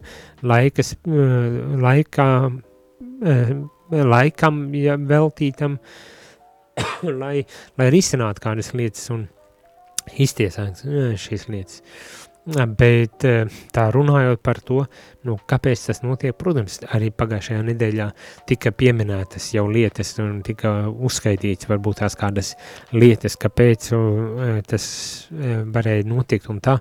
[0.48, 3.50] Laikas, uh, laikā, uh,
[3.90, 5.78] laikam ja, veltītam,
[7.22, 7.36] lai,
[7.78, 9.28] lai risinātu kādas lietas un
[10.18, 11.82] iztiesātu šīs lietas.
[12.50, 13.20] Bet
[13.70, 14.80] tā runājot par to,
[15.28, 18.06] nu, kāpēc tas notiek, protams, arī pagājušajā nedēļā
[18.48, 22.54] tika pieminētas jau lietas un tika uzskaitīts varbūt tās kādas
[22.96, 23.90] lietas, kāpēc
[24.72, 24.86] tas
[25.76, 26.78] varēja notikt un tā.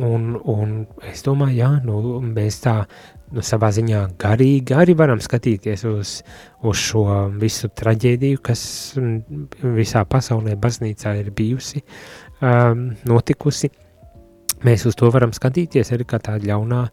[0.00, 0.70] Un, un
[1.04, 2.78] es domāju, jā, nu, mēs tā
[3.34, 6.12] nu, savā ziņā garīgi arī varam skatīties uz,
[6.64, 7.04] uz šo
[7.40, 8.62] visu traģēdiju, kas
[9.60, 11.84] visā pasaulē baznīcā ir bijusi,
[12.40, 13.68] um, notikusi.
[14.64, 16.86] Mēs uz to varam skatīties arī kā tādu ļaunā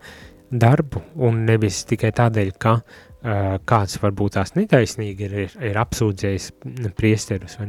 [0.52, 6.52] darbu, un nevis tikai tādēļ, ka uh, kāds varbūt tās netaisnīgi ir, ir, ir apsūdzējis
[7.00, 7.62] priesterus,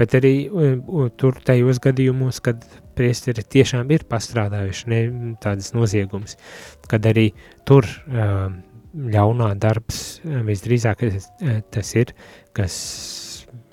[0.00, 5.00] bet arī uh, tur tajos gadījumos, kad priesteri tiešām ir pastrādājuši ne
[5.42, 6.38] tādas noziegumus,
[6.90, 7.30] kad arī
[7.68, 8.48] tur uh,
[8.94, 11.02] ļaunā darbs visdrīzāk
[11.74, 12.12] tas ir,
[12.54, 12.74] kas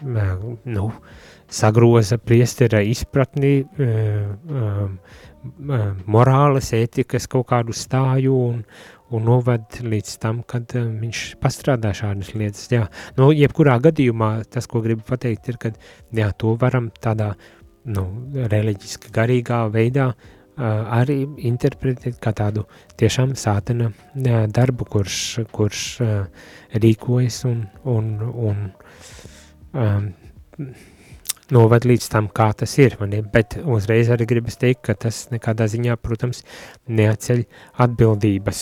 [0.02, 0.88] uh, nu,
[1.52, 4.90] sagroza priestera izpratni, uh,
[6.06, 8.60] morāles, ētikas kaut kādu stāju un,
[9.12, 12.68] un noved līdz tam, kad uh, viņš pastrādā šādas lietas.
[12.74, 12.88] Jā,
[13.20, 15.74] nu, jebkurā gadījumā tas, ko gribu pateikt, ir, ka
[16.18, 18.06] jā, to varam tādā uh, nu,
[18.52, 20.12] reliģiski garīgā veidā
[20.62, 22.66] arī interpretēt kā tādu
[23.00, 25.20] tiešām sātena uh, darbu, kurš,
[25.52, 25.84] kurš
[26.84, 28.66] rīkojas un, un, un
[29.74, 30.10] um,
[31.52, 32.96] novad līdz tam, kā tas ir.
[33.34, 36.44] Bet uzreiz arī gribas teikt, ka tas nekādā ziņā, protams,
[36.88, 37.44] neatceļ
[37.84, 38.62] atbildības,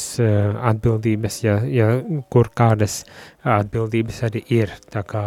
[0.72, 1.92] atbildības ja, ja
[2.32, 3.04] kur kādas
[3.44, 4.74] atbildības arī ir.
[4.90, 5.24] Tā kā,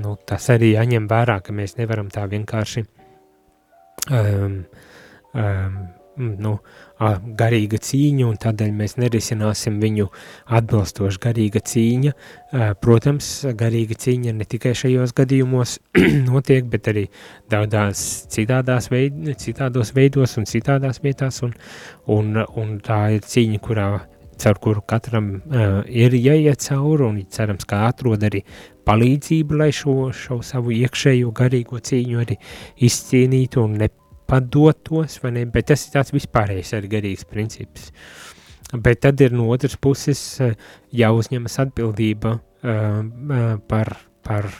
[0.00, 3.03] nu, tas arī jāņem vērā, ka mēs nevaram tā vienkārši uh,
[4.10, 4.64] um,
[5.34, 5.76] um,
[6.16, 6.52] nu,
[7.38, 10.06] garīga cīņa, un tādēļ mēs nerisināsim viņu
[10.58, 12.14] atbilstoši garīga cīņa.
[12.14, 15.78] Uh, protams, garīga cīņa ne tikai šajos gadījumos
[16.30, 17.06] notiek, bet arī
[17.50, 18.04] daudzās
[18.34, 21.54] citādās veid, citādos veidos un citādās vietās, un,
[22.06, 23.88] un, un tā ir cīņa, kurā
[24.38, 28.42] caur kuru katram uh, ir jāiet cauri, un cerams, ka atrod arī
[28.86, 32.36] palīdzību, lai šo, šo savu iekšējo garīgo cīņu arī
[32.86, 35.44] izcīnītu un nepadotos, vai ne?
[35.50, 37.90] Bet tas ir tāds vispārējais arī garīgs princips.
[38.74, 40.54] Bet tad ir no otras puses uh,
[40.92, 43.92] jāuzņemas atbildība uh, par,
[44.24, 44.50] par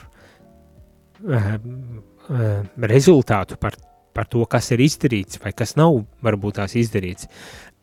[2.85, 3.75] rezultātu, par
[4.15, 7.27] par to, kas ir izdarīts vai kas nav varbūt tās izdarīts,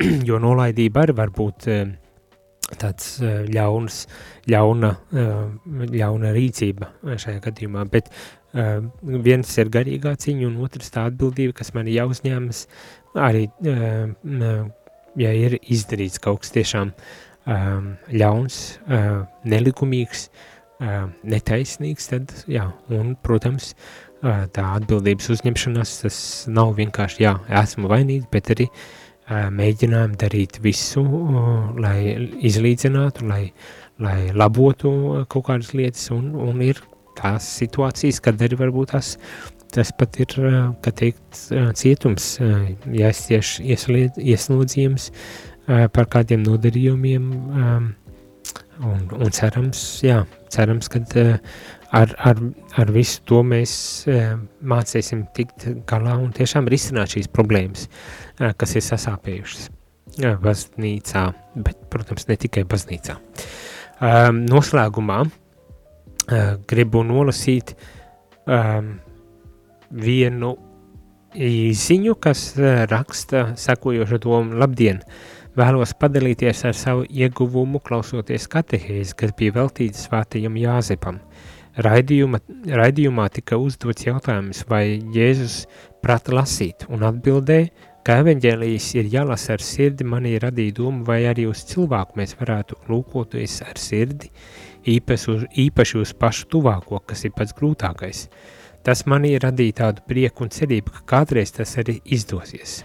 [0.28, 1.92] jo nolaidība arī var būt eh,
[2.80, 4.04] tāds eh, ļauns,
[4.50, 5.42] ļauna, eh,
[5.96, 8.12] ļauna rīcība šajā gadījumā, bet
[8.52, 12.66] viens ir garīgā ciņa un otrs tā atbildība, kas man jāuzņemas.
[13.16, 13.46] Arī,
[15.16, 16.90] ja ir izdarīts kaut kas tiešām
[18.12, 18.58] ļauns,
[19.48, 20.26] nelikumīgs,
[21.24, 23.72] netaisnīgs, tad jā, un, protams,
[24.20, 26.18] tā atbildības uzņemšanās, tas
[26.52, 28.68] nav vienkārši, jā, esmu vainīgs, bet arī
[29.54, 31.02] mēģinājumi darīt visu,
[31.80, 31.96] lai
[32.44, 33.42] izlīdzinātu, lai,
[34.02, 34.92] lai labotu
[35.32, 36.80] kaut kādas lietas, un, un ir
[37.18, 39.16] tās situācijas, kad arī varbūt tās,
[39.72, 40.36] tas pat ir,
[40.84, 41.42] kā teikt,
[41.78, 42.34] cietums,
[42.92, 45.10] jāizcieš ieslodzījums
[45.66, 47.28] par kādiem nodarījumiem,
[48.82, 51.14] un, un cerams, jā, cerams, kad
[51.92, 52.40] ar, ar,
[52.80, 53.74] ar visu to mēs
[54.08, 61.26] uh, mācīsim tikt galā un tiešām risināt šīs problēmas, uh, kas ir sasāpējušas uh, baznīcā,
[61.66, 63.18] bet, protams, ne tikai baznīcā.
[64.02, 65.22] Um, noslēgumā
[66.70, 67.72] gribu nolasīt
[68.46, 68.92] um,
[69.90, 70.52] vienu
[71.34, 72.44] īziņu, kas
[72.88, 75.02] raksta sekojošu domu labdien!
[75.58, 81.20] Vēlos padalīties ar savu ieguvumu klausoties katehēzi, kas bija veltīta svētajam Jāzepam–
[81.80, 85.62] Raidījuma, raidījumā tika uzdots jautājums, vai Jēzus
[86.04, 87.70] prata lasīt, un atbildēja,
[88.04, 92.76] ka evaņģēlijas ir jālasa ar sirdi, manī radīja domu, vai arī uz cilvēku mēs varētu
[92.90, 94.28] lūkoties ar sirdi,
[94.84, 98.26] īpaši uz, īpaši uz pašu tuvāko, kas ir pats grūtākais.
[98.84, 102.82] Tas manī radīja tādu prieku un cerību, ka kādreiz tas arī izdosies.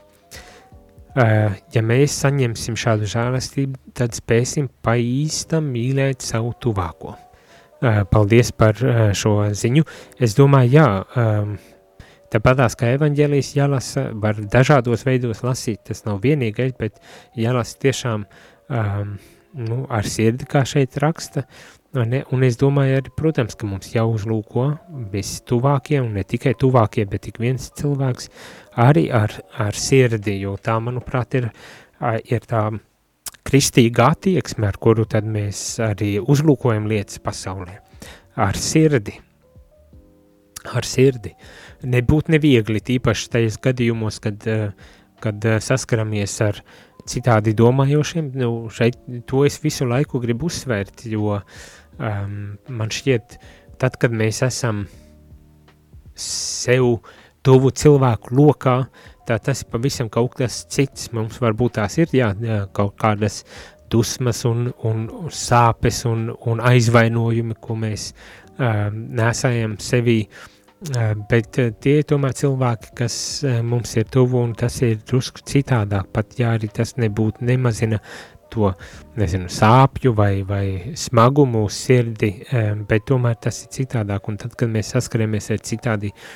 [1.17, 7.17] Ja mēs saņemsim šādu žēlastību, tad spēsim pa īstam mīlēt savu tuvāko.
[7.81, 8.79] Paldies par
[9.17, 9.83] šo ziņu.
[10.23, 10.87] Es domāju, jā,
[12.33, 16.97] tāpatās kā evaņģēlijas jālasa, var dažādos veidos lasīt, tas nav vienīgais, bet
[17.37, 19.17] jālasa tiešām um,
[19.57, 21.45] nu, ar sirdi, kā šeit raksta,
[21.97, 22.23] ne?
[22.33, 24.67] un es domāju arī, protams, ka mums jāuzlūko
[25.13, 28.29] visi tuvākie, un ne tikai tuvākie, bet tik viens cilvēks,
[28.87, 31.49] arī ar, ar sirdi, jo tā, manuprāt, ir,
[32.25, 32.67] ir tā
[33.47, 37.79] kristīga attieksme, ar kuru tad mēs arī uzlūkojam lietas pasaulē.
[38.37, 39.15] Ar sirdi.
[40.75, 41.31] Ar sirdi.
[41.87, 44.69] Nebūt neviegli, tīpaši tajos gadījumos, kad uh,
[45.19, 46.61] kad uh, saskaramies ar
[47.07, 52.33] citādi domājošiem, nu, šeit to es visu laiku gribu uzsvērt, jo um,
[52.67, 53.37] man šķiet,
[53.81, 54.85] tad, kad mēs esam
[56.17, 56.97] sev
[57.45, 58.77] tuvu cilvēku lokā,
[59.27, 61.11] tā tas ir pavisam kaut kas cits.
[61.15, 63.43] Mums varbūt tās ir jā, jā, kaut kādas
[63.91, 71.69] dusmas un, un sāpes un, un aizvainojumi, ko mēs um, nesājam sevī, uh, bet uh,
[71.83, 76.35] tie ir tomēr cilvēki, kas uh, mums ir tuvu un tas ir drusku citādāk, pat
[76.39, 78.01] ja arī tas nebūtu nemazina
[78.51, 78.73] to,
[79.19, 82.29] nezinu, sāpju vai, vai smagumu uz sirdi,
[82.87, 86.29] bet tomēr tas ir citādāk, un tad, kad mēs saskaramies ar citādi uh,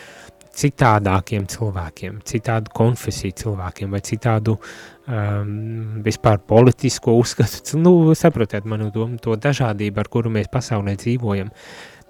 [0.58, 9.20] citādākiem cilvēkiem, citādu konfesiju cilvēkiem vai citādu um, vispār politisko uzskatu, nu, saprotiet manu domu,
[9.22, 11.52] to dažādību, ar kuru mēs pasaulē dzīvojam,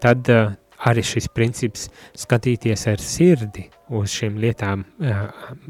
[0.02, 0.52] tad uh,
[0.90, 1.88] arī šis princips
[2.18, 5.24] skatīties ar sirdi uz šīm lietām uh,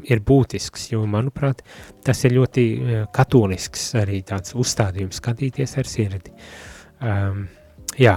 [0.08, 1.64] ir būtisks, jo, manuprāt,
[2.06, 6.32] tas ir ļoti uh, katolisks arī tāds uzstādījums skatīties ar sirdi.
[7.02, 7.48] Um,
[7.98, 8.16] jā,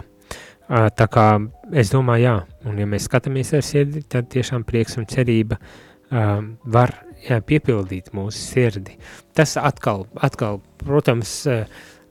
[0.69, 1.25] Tā kā
[1.77, 2.35] es domāju, jā,
[2.65, 6.93] un ja mēs skatāmies ar sirdi, tad tiešām prieks un cerība um, var
[7.27, 8.97] jā, piepildīt mūsu sirdi.
[9.37, 11.43] Tas atkal, atkal protams,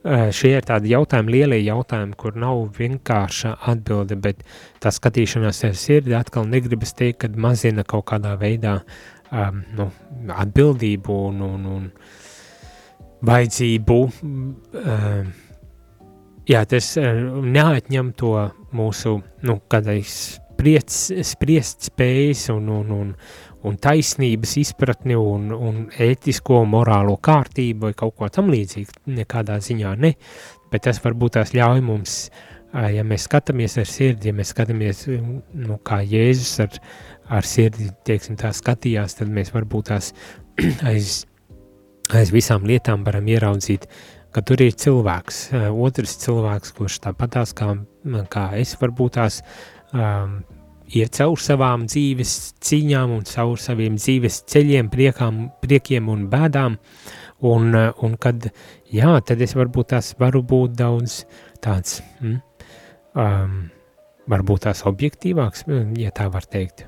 [0.04, 4.42] šie ir tādi jautājumi, lielie jautājumi, kur nav vienkārša atbilde, bet
[4.82, 8.80] tā skatīšanās ar sirdi atkal negribas teikt, kad mazina kaut kādā veidā
[9.32, 9.88] um, nu,
[10.34, 11.88] atbildību un, un, un
[13.24, 15.32] vajadzību um,
[16.48, 17.20] jā, tas eh,
[17.56, 18.34] neatņem to
[18.76, 23.12] mūsu, nu, kādreiz spriest, spriest spējas un, un, un,
[23.64, 29.94] un taisnības izpratni un, un ētisko morālo kārtību vai kaut ko tam līdzīgu, nekādā ziņā
[30.00, 30.14] ne,
[30.72, 32.16] bet tas varbūt tās ļauj mums,
[32.72, 36.80] eh, ja mēs skatāmies ar sirdi, ja mēs skatāmies, nu, kā Jēzus ar,
[37.40, 40.12] ar sirdi, teiksim, tā skatījās, tad mēs varbūt tās
[40.90, 41.22] aiz,
[42.12, 47.70] aiz visām lietām varam ieraudzīt uh, ka tur ir cilvēks, otrs cilvēks, kurš tāpatās kā,
[48.32, 49.40] kā es varbūt tās
[49.94, 50.40] um,
[50.90, 52.32] iet caur savām dzīves
[52.64, 56.78] cīņām un caur saviem dzīves ceļiem, priekām, priekiem un bēdām,
[57.50, 58.48] un, un kad,
[58.92, 61.22] jā, tad es varbūt tās varu būt daudz
[61.64, 62.40] tāds, mm,
[63.20, 63.60] um,
[64.30, 65.68] varbūt tās objektīvāks,
[66.00, 66.86] ja tā var teikt.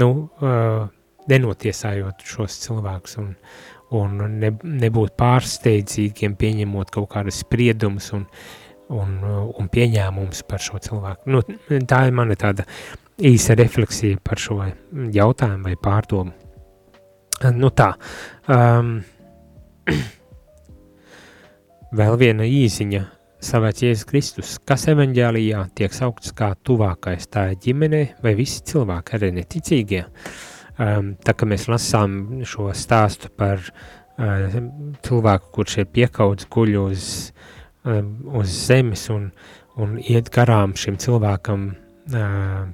[0.00, 0.10] Nu,
[0.42, 0.86] uh,
[1.30, 3.30] nenotiesājot šos cilvēkus un,
[3.94, 4.50] un ne,
[4.84, 8.26] nebūt pārsteidzīgiem, pieņemot kaut kādus spriedumus un,
[8.94, 11.32] un, un pieņēmumus par šo cilvēku.
[11.32, 11.42] Nu,
[11.88, 12.66] tā ir mana tāda
[13.24, 14.60] īsa refleksija par šo
[15.14, 16.34] jautājumu vai pārdomu.
[17.54, 17.90] Nu tā,
[18.48, 18.96] um,
[21.98, 23.02] vēl viena īziņa
[23.44, 29.18] slavēts Jēzus Kristus, kas evaņģēlijā tiek saukts kā tuvākais, tā ir ģimene vai visi cilvēki,
[29.18, 30.04] arī neticīgie.
[30.06, 34.56] Uh, Um, tā kā mēs lasām šo stāstu par uh,
[35.06, 37.04] cilvēku, kurš ir piekauts guļ uz,
[37.86, 38.08] um,
[38.40, 39.28] uz zemes un,
[39.78, 42.64] un iet garām šim cilvēkam uh,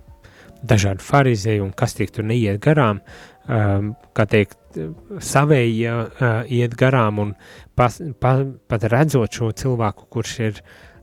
[0.64, 3.02] dažādi farizēji un kas tiek tur neiet garām,
[3.44, 4.56] um, kā teikt,
[5.20, 7.34] savēji uh, iet garām un
[7.76, 8.38] pas, pa,
[8.68, 10.62] pat redzot šo cilvēku, kurš ir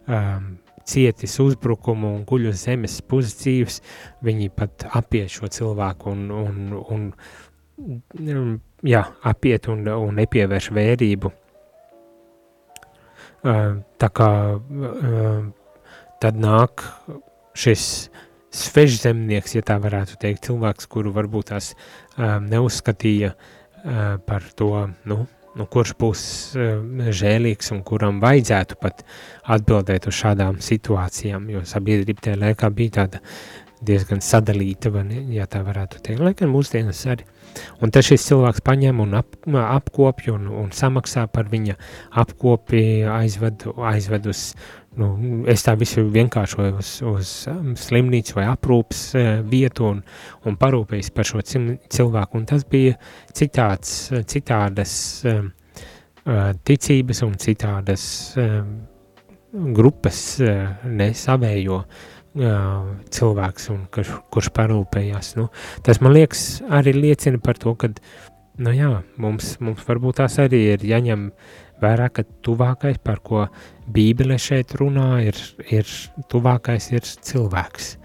[0.10, 0.56] um,
[0.88, 3.82] cietis uzbrukumu un guļ uz zemes pusdzīves,
[4.26, 7.10] viņi pat apiet šo cilvēku un, un, un,
[8.34, 8.54] un
[8.88, 11.34] jā, apiet un, un nepievērš vērību.
[13.44, 14.30] Tā kā
[16.24, 16.84] tad nāk
[17.58, 17.84] šis
[18.58, 21.74] svežzemnieks, ja tā varētu teikt, cilvēks, kuru varbūt tās
[22.18, 23.34] neuzskatīja
[24.28, 24.72] par to,
[25.08, 25.26] nu,
[25.58, 26.24] nu, kurš būs
[26.56, 29.06] uh, žēlīgs un kuram vajadzētu pat
[29.58, 33.24] atbildēt uz šādām situācijām, jo sabiedrība tajā laikā bija tāda
[33.86, 37.28] diezgan sadalīta, ne, ja tā varētu teikt, lai gan mūsdienas arī.
[37.82, 41.78] Un tad šis cilvēks paņem un ap, apkopja un, un samaksā par viņa
[42.24, 44.44] apkopi, aizved, aizved uz,
[44.98, 45.08] nu,
[45.50, 50.04] es tā visu vienkāršoju uz, uz um, slimnīcu vai aprūpas uh, vietu un,
[50.48, 52.40] un parūpējas par šo cilvēku.
[52.40, 52.98] Un tas bija
[53.38, 54.94] citāds, citādas
[55.30, 55.50] um,
[56.26, 58.06] uh, ticības un citādas
[58.42, 58.78] um,
[59.78, 65.36] grupas uh, nesavējo uh, cilvēks, un, kurš, kurš parūpējās.
[65.40, 65.50] Nu,
[65.86, 67.92] tas man liekas arī liecina par to, ka
[68.58, 68.92] nu, jā,
[69.22, 71.30] mums, mums varbūt tās arī ir jāņem
[71.82, 73.46] vērā, ka tuvākais, par ko
[73.94, 75.40] Bībele šeit runā, ir,
[75.72, 75.88] ir
[76.32, 77.96] tuvākais ir cilvēks.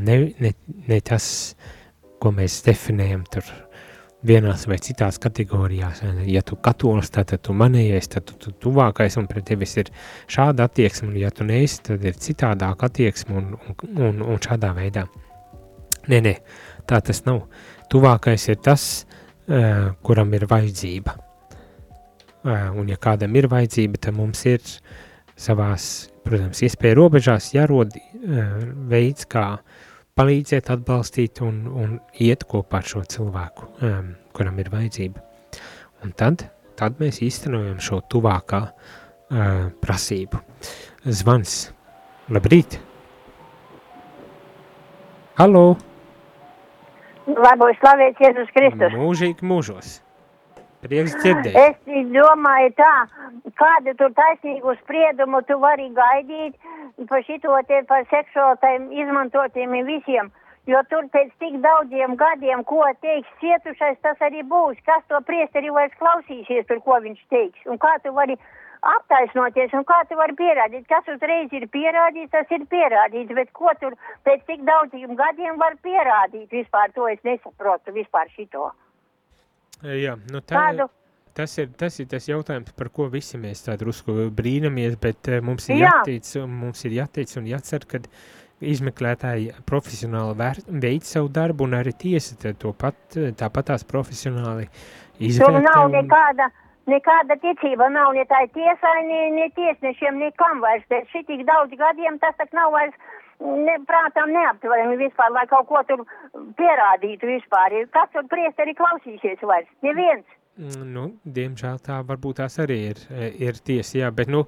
[0.00, 0.52] Ne, ne,
[0.88, 1.54] ne tas,
[2.18, 3.46] ko mēs definējam tur
[4.26, 6.02] vienās vai citās kategorijās.
[6.26, 9.92] Ja tu katolis, tad tu manējais, tad tu, tu tuvākais un pret tevis ir
[10.30, 13.54] šāda attieksme, un ja tu neesi, tad ir citādāka attieksme un,
[13.94, 15.06] un, un šādā veidā.
[16.08, 16.34] Nē, nē,
[16.88, 17.44] tā tas nav.
[17.92, 21.27] Tuvākais ir tas, uh, kuram ir vajadzība.
[22.48, 24.62] Uh, un ja kādam ir vajadzība, tad mums ir
[25.36, 29.58] savās, protams, iespēja robežās jārod uh, veids, kā
[30.16, 35.20] palīdzēt, atbalstīt un, un iet kopā ar šo cilvēku, um, kuram ir vajadzība.
[36.06, 36.46] Un tad,
[36.78, 38.62] tad mēs īstenojam šo tuvākā
[39.82, 40.40] prasību.
[41.04, 41.58] Zvans.
[42.32, 42.78] Labrīt!
[45.36, 45.76] Halo!
[47.28, 48.94] Lai būtu slavēts Jēzus Kristus.
[48.96, 49.98] Mūžīgi mūžos.
[50.82, 51.56] Prieks dzirdēt.
[51.58, 52.92] Es domāju tā,
[53.58, 56.54] kādu tur taisnīgu spriedumu tu vari gaidīt
[57.10, 60.30] par šito te par seksuālajiem izmantotiem visiem.
[60.68, 64.76] Jo tur pēc tik daudziem gadiem, ko teiks cietušais, tas arī būs.
[64.84, 67.62] Kas to priesteri vairs klausīsies, tur ko viņš teiks.
[67.66, 68.36] Un kā tu vari
[68.94, 70.84] aptaisnoties un kā tu vari pierādīt.
[70.90, 73.96] Kas uzreiz ir pierādīts, tas ir pierādīts, bet ko tur
[74.28, 78.68] pēc tik daudziem gadiem var pierādīt vispār, to es nesaprotu vispār šito.
[79.82, 80.88] Jā, nu tā, Kādu?
[81.38, 85.68] tas, ir, tas ir tas jautājums, par ko visi mēs tā drusku brīnamies, bet mums
[85.70, 85.92] ir Jā.
[86.00, 88.08] jāteic, mums ir jāteic un jācer, kad
[88.58, 90.34] izmeklētāji profesionāli
[90.82, 94.66] veic savu darbu un arī tiesa to pat, tāpat tās profesionāli
[95.22, 95.60] izvērtē.
[95.60, 96.48] Tur nav nekāda,
[96.90, 100.82] nekāda ticība nav ne tai tiesai, ne, ne tiesnešiem, nekam vairs.
[100.90, 102.98] Pēc šitik daudz gadiem tas tak nav vairs
[103.40, 106.04] ne, prātām neaptverami vispār, lai kaut ko tur
[106.58, 107.78] pierādītu vispār.
[107.94, 109.70] Kas tur priesteri klausīsies vairs?
[109.86, 110.26] Neviens.
[110.58, 113.02] Mm, nu, diemžēl tā varbūt tās arī ir,
[113.38, 114.40] ir tiesa, jā, bet, nu,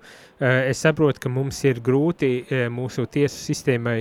[0.43, 4.01] eh, es saprotu, ka mums ir grūti eh, mūsu tiesu sistēmai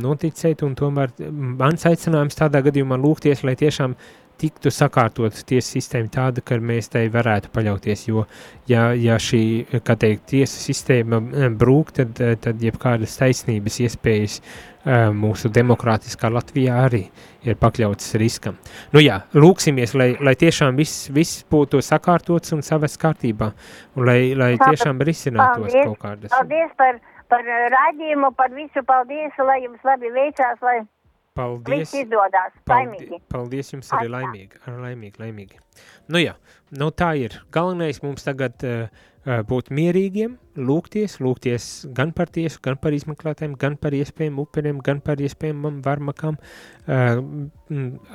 [0.00, 3.96] noticēt, un tomēr mans aicinājums tādā gadījumā lūgties, lai tiešām
[4.40, 8.26] tiktu sakārtot tiesu sistēma tāda, ka mēs tai varētu paļauties, jo,
[8.70, 9.42] ja, ja šī,
[9.84, 16.30] kā teikt, tiesu sistēma eh, brūk, tad, eh, tad jebkādas taisnības iespējas eh, mūsu demokrātiskā
[16.32, 17.06] Latvijā arī
[17.46, 18.58] ir pakļautas riskam.
[18.92, 23.52] Nu jā, lūksimies, lai, lai tiešām viss, viss būtu sakārtots un savas kārtībā,
[23.96, 26.34] un lai, lai tiešām risinātos paldies, kaut kādas.
[26.34, 27.00] Paldies par,
[27.32, 30.82] par raidījumu, par visu paldies, lai jums labi veicās, lai
[31.36, 31.90] Paldies.
[31.92, 32.54] Viss izdodas.
[32.64, 35.60] Paldies, paldies jums arī laimīgi, ar laimīgi, laimīgi.
[36.08, 36.32] Nu jā,
[36.80, 37.36] nu tā ir.
[37.52, 38.86] Galvenais mums tagad uh,
[39.50, 45.02] būt mierīgiem, lūgties, lūgties gan par tiesu, gan par izmeklētājiem, gan par iespējām upuriem, gan
[45.04, 46.40] par iespējamam varmakam,
[46.88, 47.20] uh,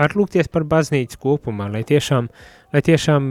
[0.01, 2.31] ar lūgties par baznīcu kopumā, lai tiešām,
[2.73, 3.27] lai tiešām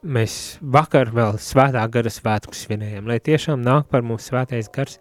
[0.00, 0.34] mēs
[0.74, 4.96] vakar vēl svētā gara svētku svinējam, lai tiešām nāk par mums svētais gars,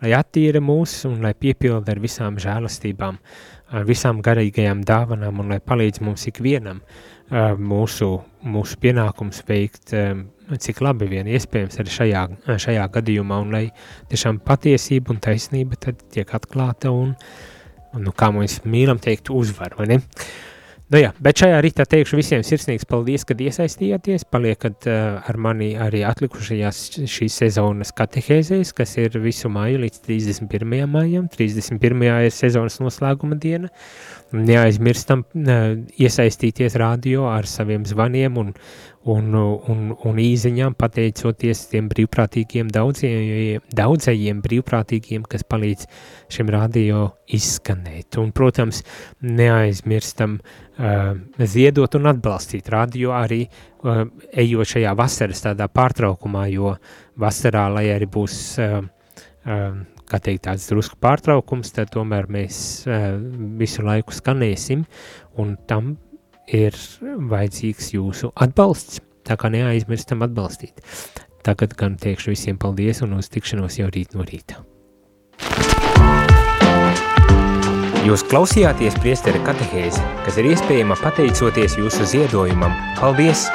[0.00, 3.18] lai attīra mūs un lai piepilda ar visām žēlastībām.
[3.18, 3.53] Uh,
[3.88, 6.82] visām garīgajām dāvanām un lai palīdz mums ikvienam
[7.58, 8.10] mūsu,
[8.44, 9.94] mūsu pienākums veikt,
[10.60, 12.24] cik labi vien iespējams arī šajā,
[12.66, 13.64] šajā gadījumā, un lai
[14.12, 17.14] tiešām patiesība un taisnība tad tiek atklāta un,
[17.96, 20.02] nu, kā mēs mīlam teikt, uzvar, vai ne?
[20.04, 20.53] Uh,
[20.92, 25.70] Nu jā, bet šajā rītā teikšu visiem sirsnīgs paldies, kad iesaistījāties, paliekat uh, ar mani
[25.80, 30.84] arī atlikušajās šīs sezonas katehēzēs, kas ir visu māju līdz 31.
[30.92, 31.30] maijam.
[31.32, 32.04] 31.
[32.28, 33.72] ir sezonas noslēguma diena.
[34.36, 35.64] Neaizmirstam uh,
[35.96, 38.52] iesaistīties radio ar saviem zvaniem un,
[39.10, 45.86] un, un, un īziņām, pateicoties tiem brīvprātīgiem daudzajiem, daudzajiem brīvprātīgiem, kas palīdz
[46.32, 48.18] šim radio izskanēt.
[48.20, 48.80] Un, protams,
[49.24, 56.76] neaizmirstam uh, ziedot un atbalstīt radio arī uh, ejot šajā vasaras tādā pārtraukumā, jo
[57.20, 58.80] vasarā, lai arī būs, uh,
[59.44, 59.68] uh,
[60.08, 62.56] kā teikt, tāds drusku pārtraukums, tad tomēr mēs
[62.88, 63.12] uh,
[63.60, 64.88] visu laiku skanēsim,
[65.40, 65.96] un tam
[66.48, 66.76] ir
[67.30, 70.84] vajadzīgs jūsu atbalsts, tā kā neaizmirstam atbalstīt.
[71.44, 74.62] Tagad gan teikšu visiem paldies un uz tikšanos jau rīt no rīta.
[78.04, 82.76] Jūs klausījāties priestera katehēzi, kas ir iespējama pateicoties jūsu ziedojumam.
[83.00, 83.48] Paldies!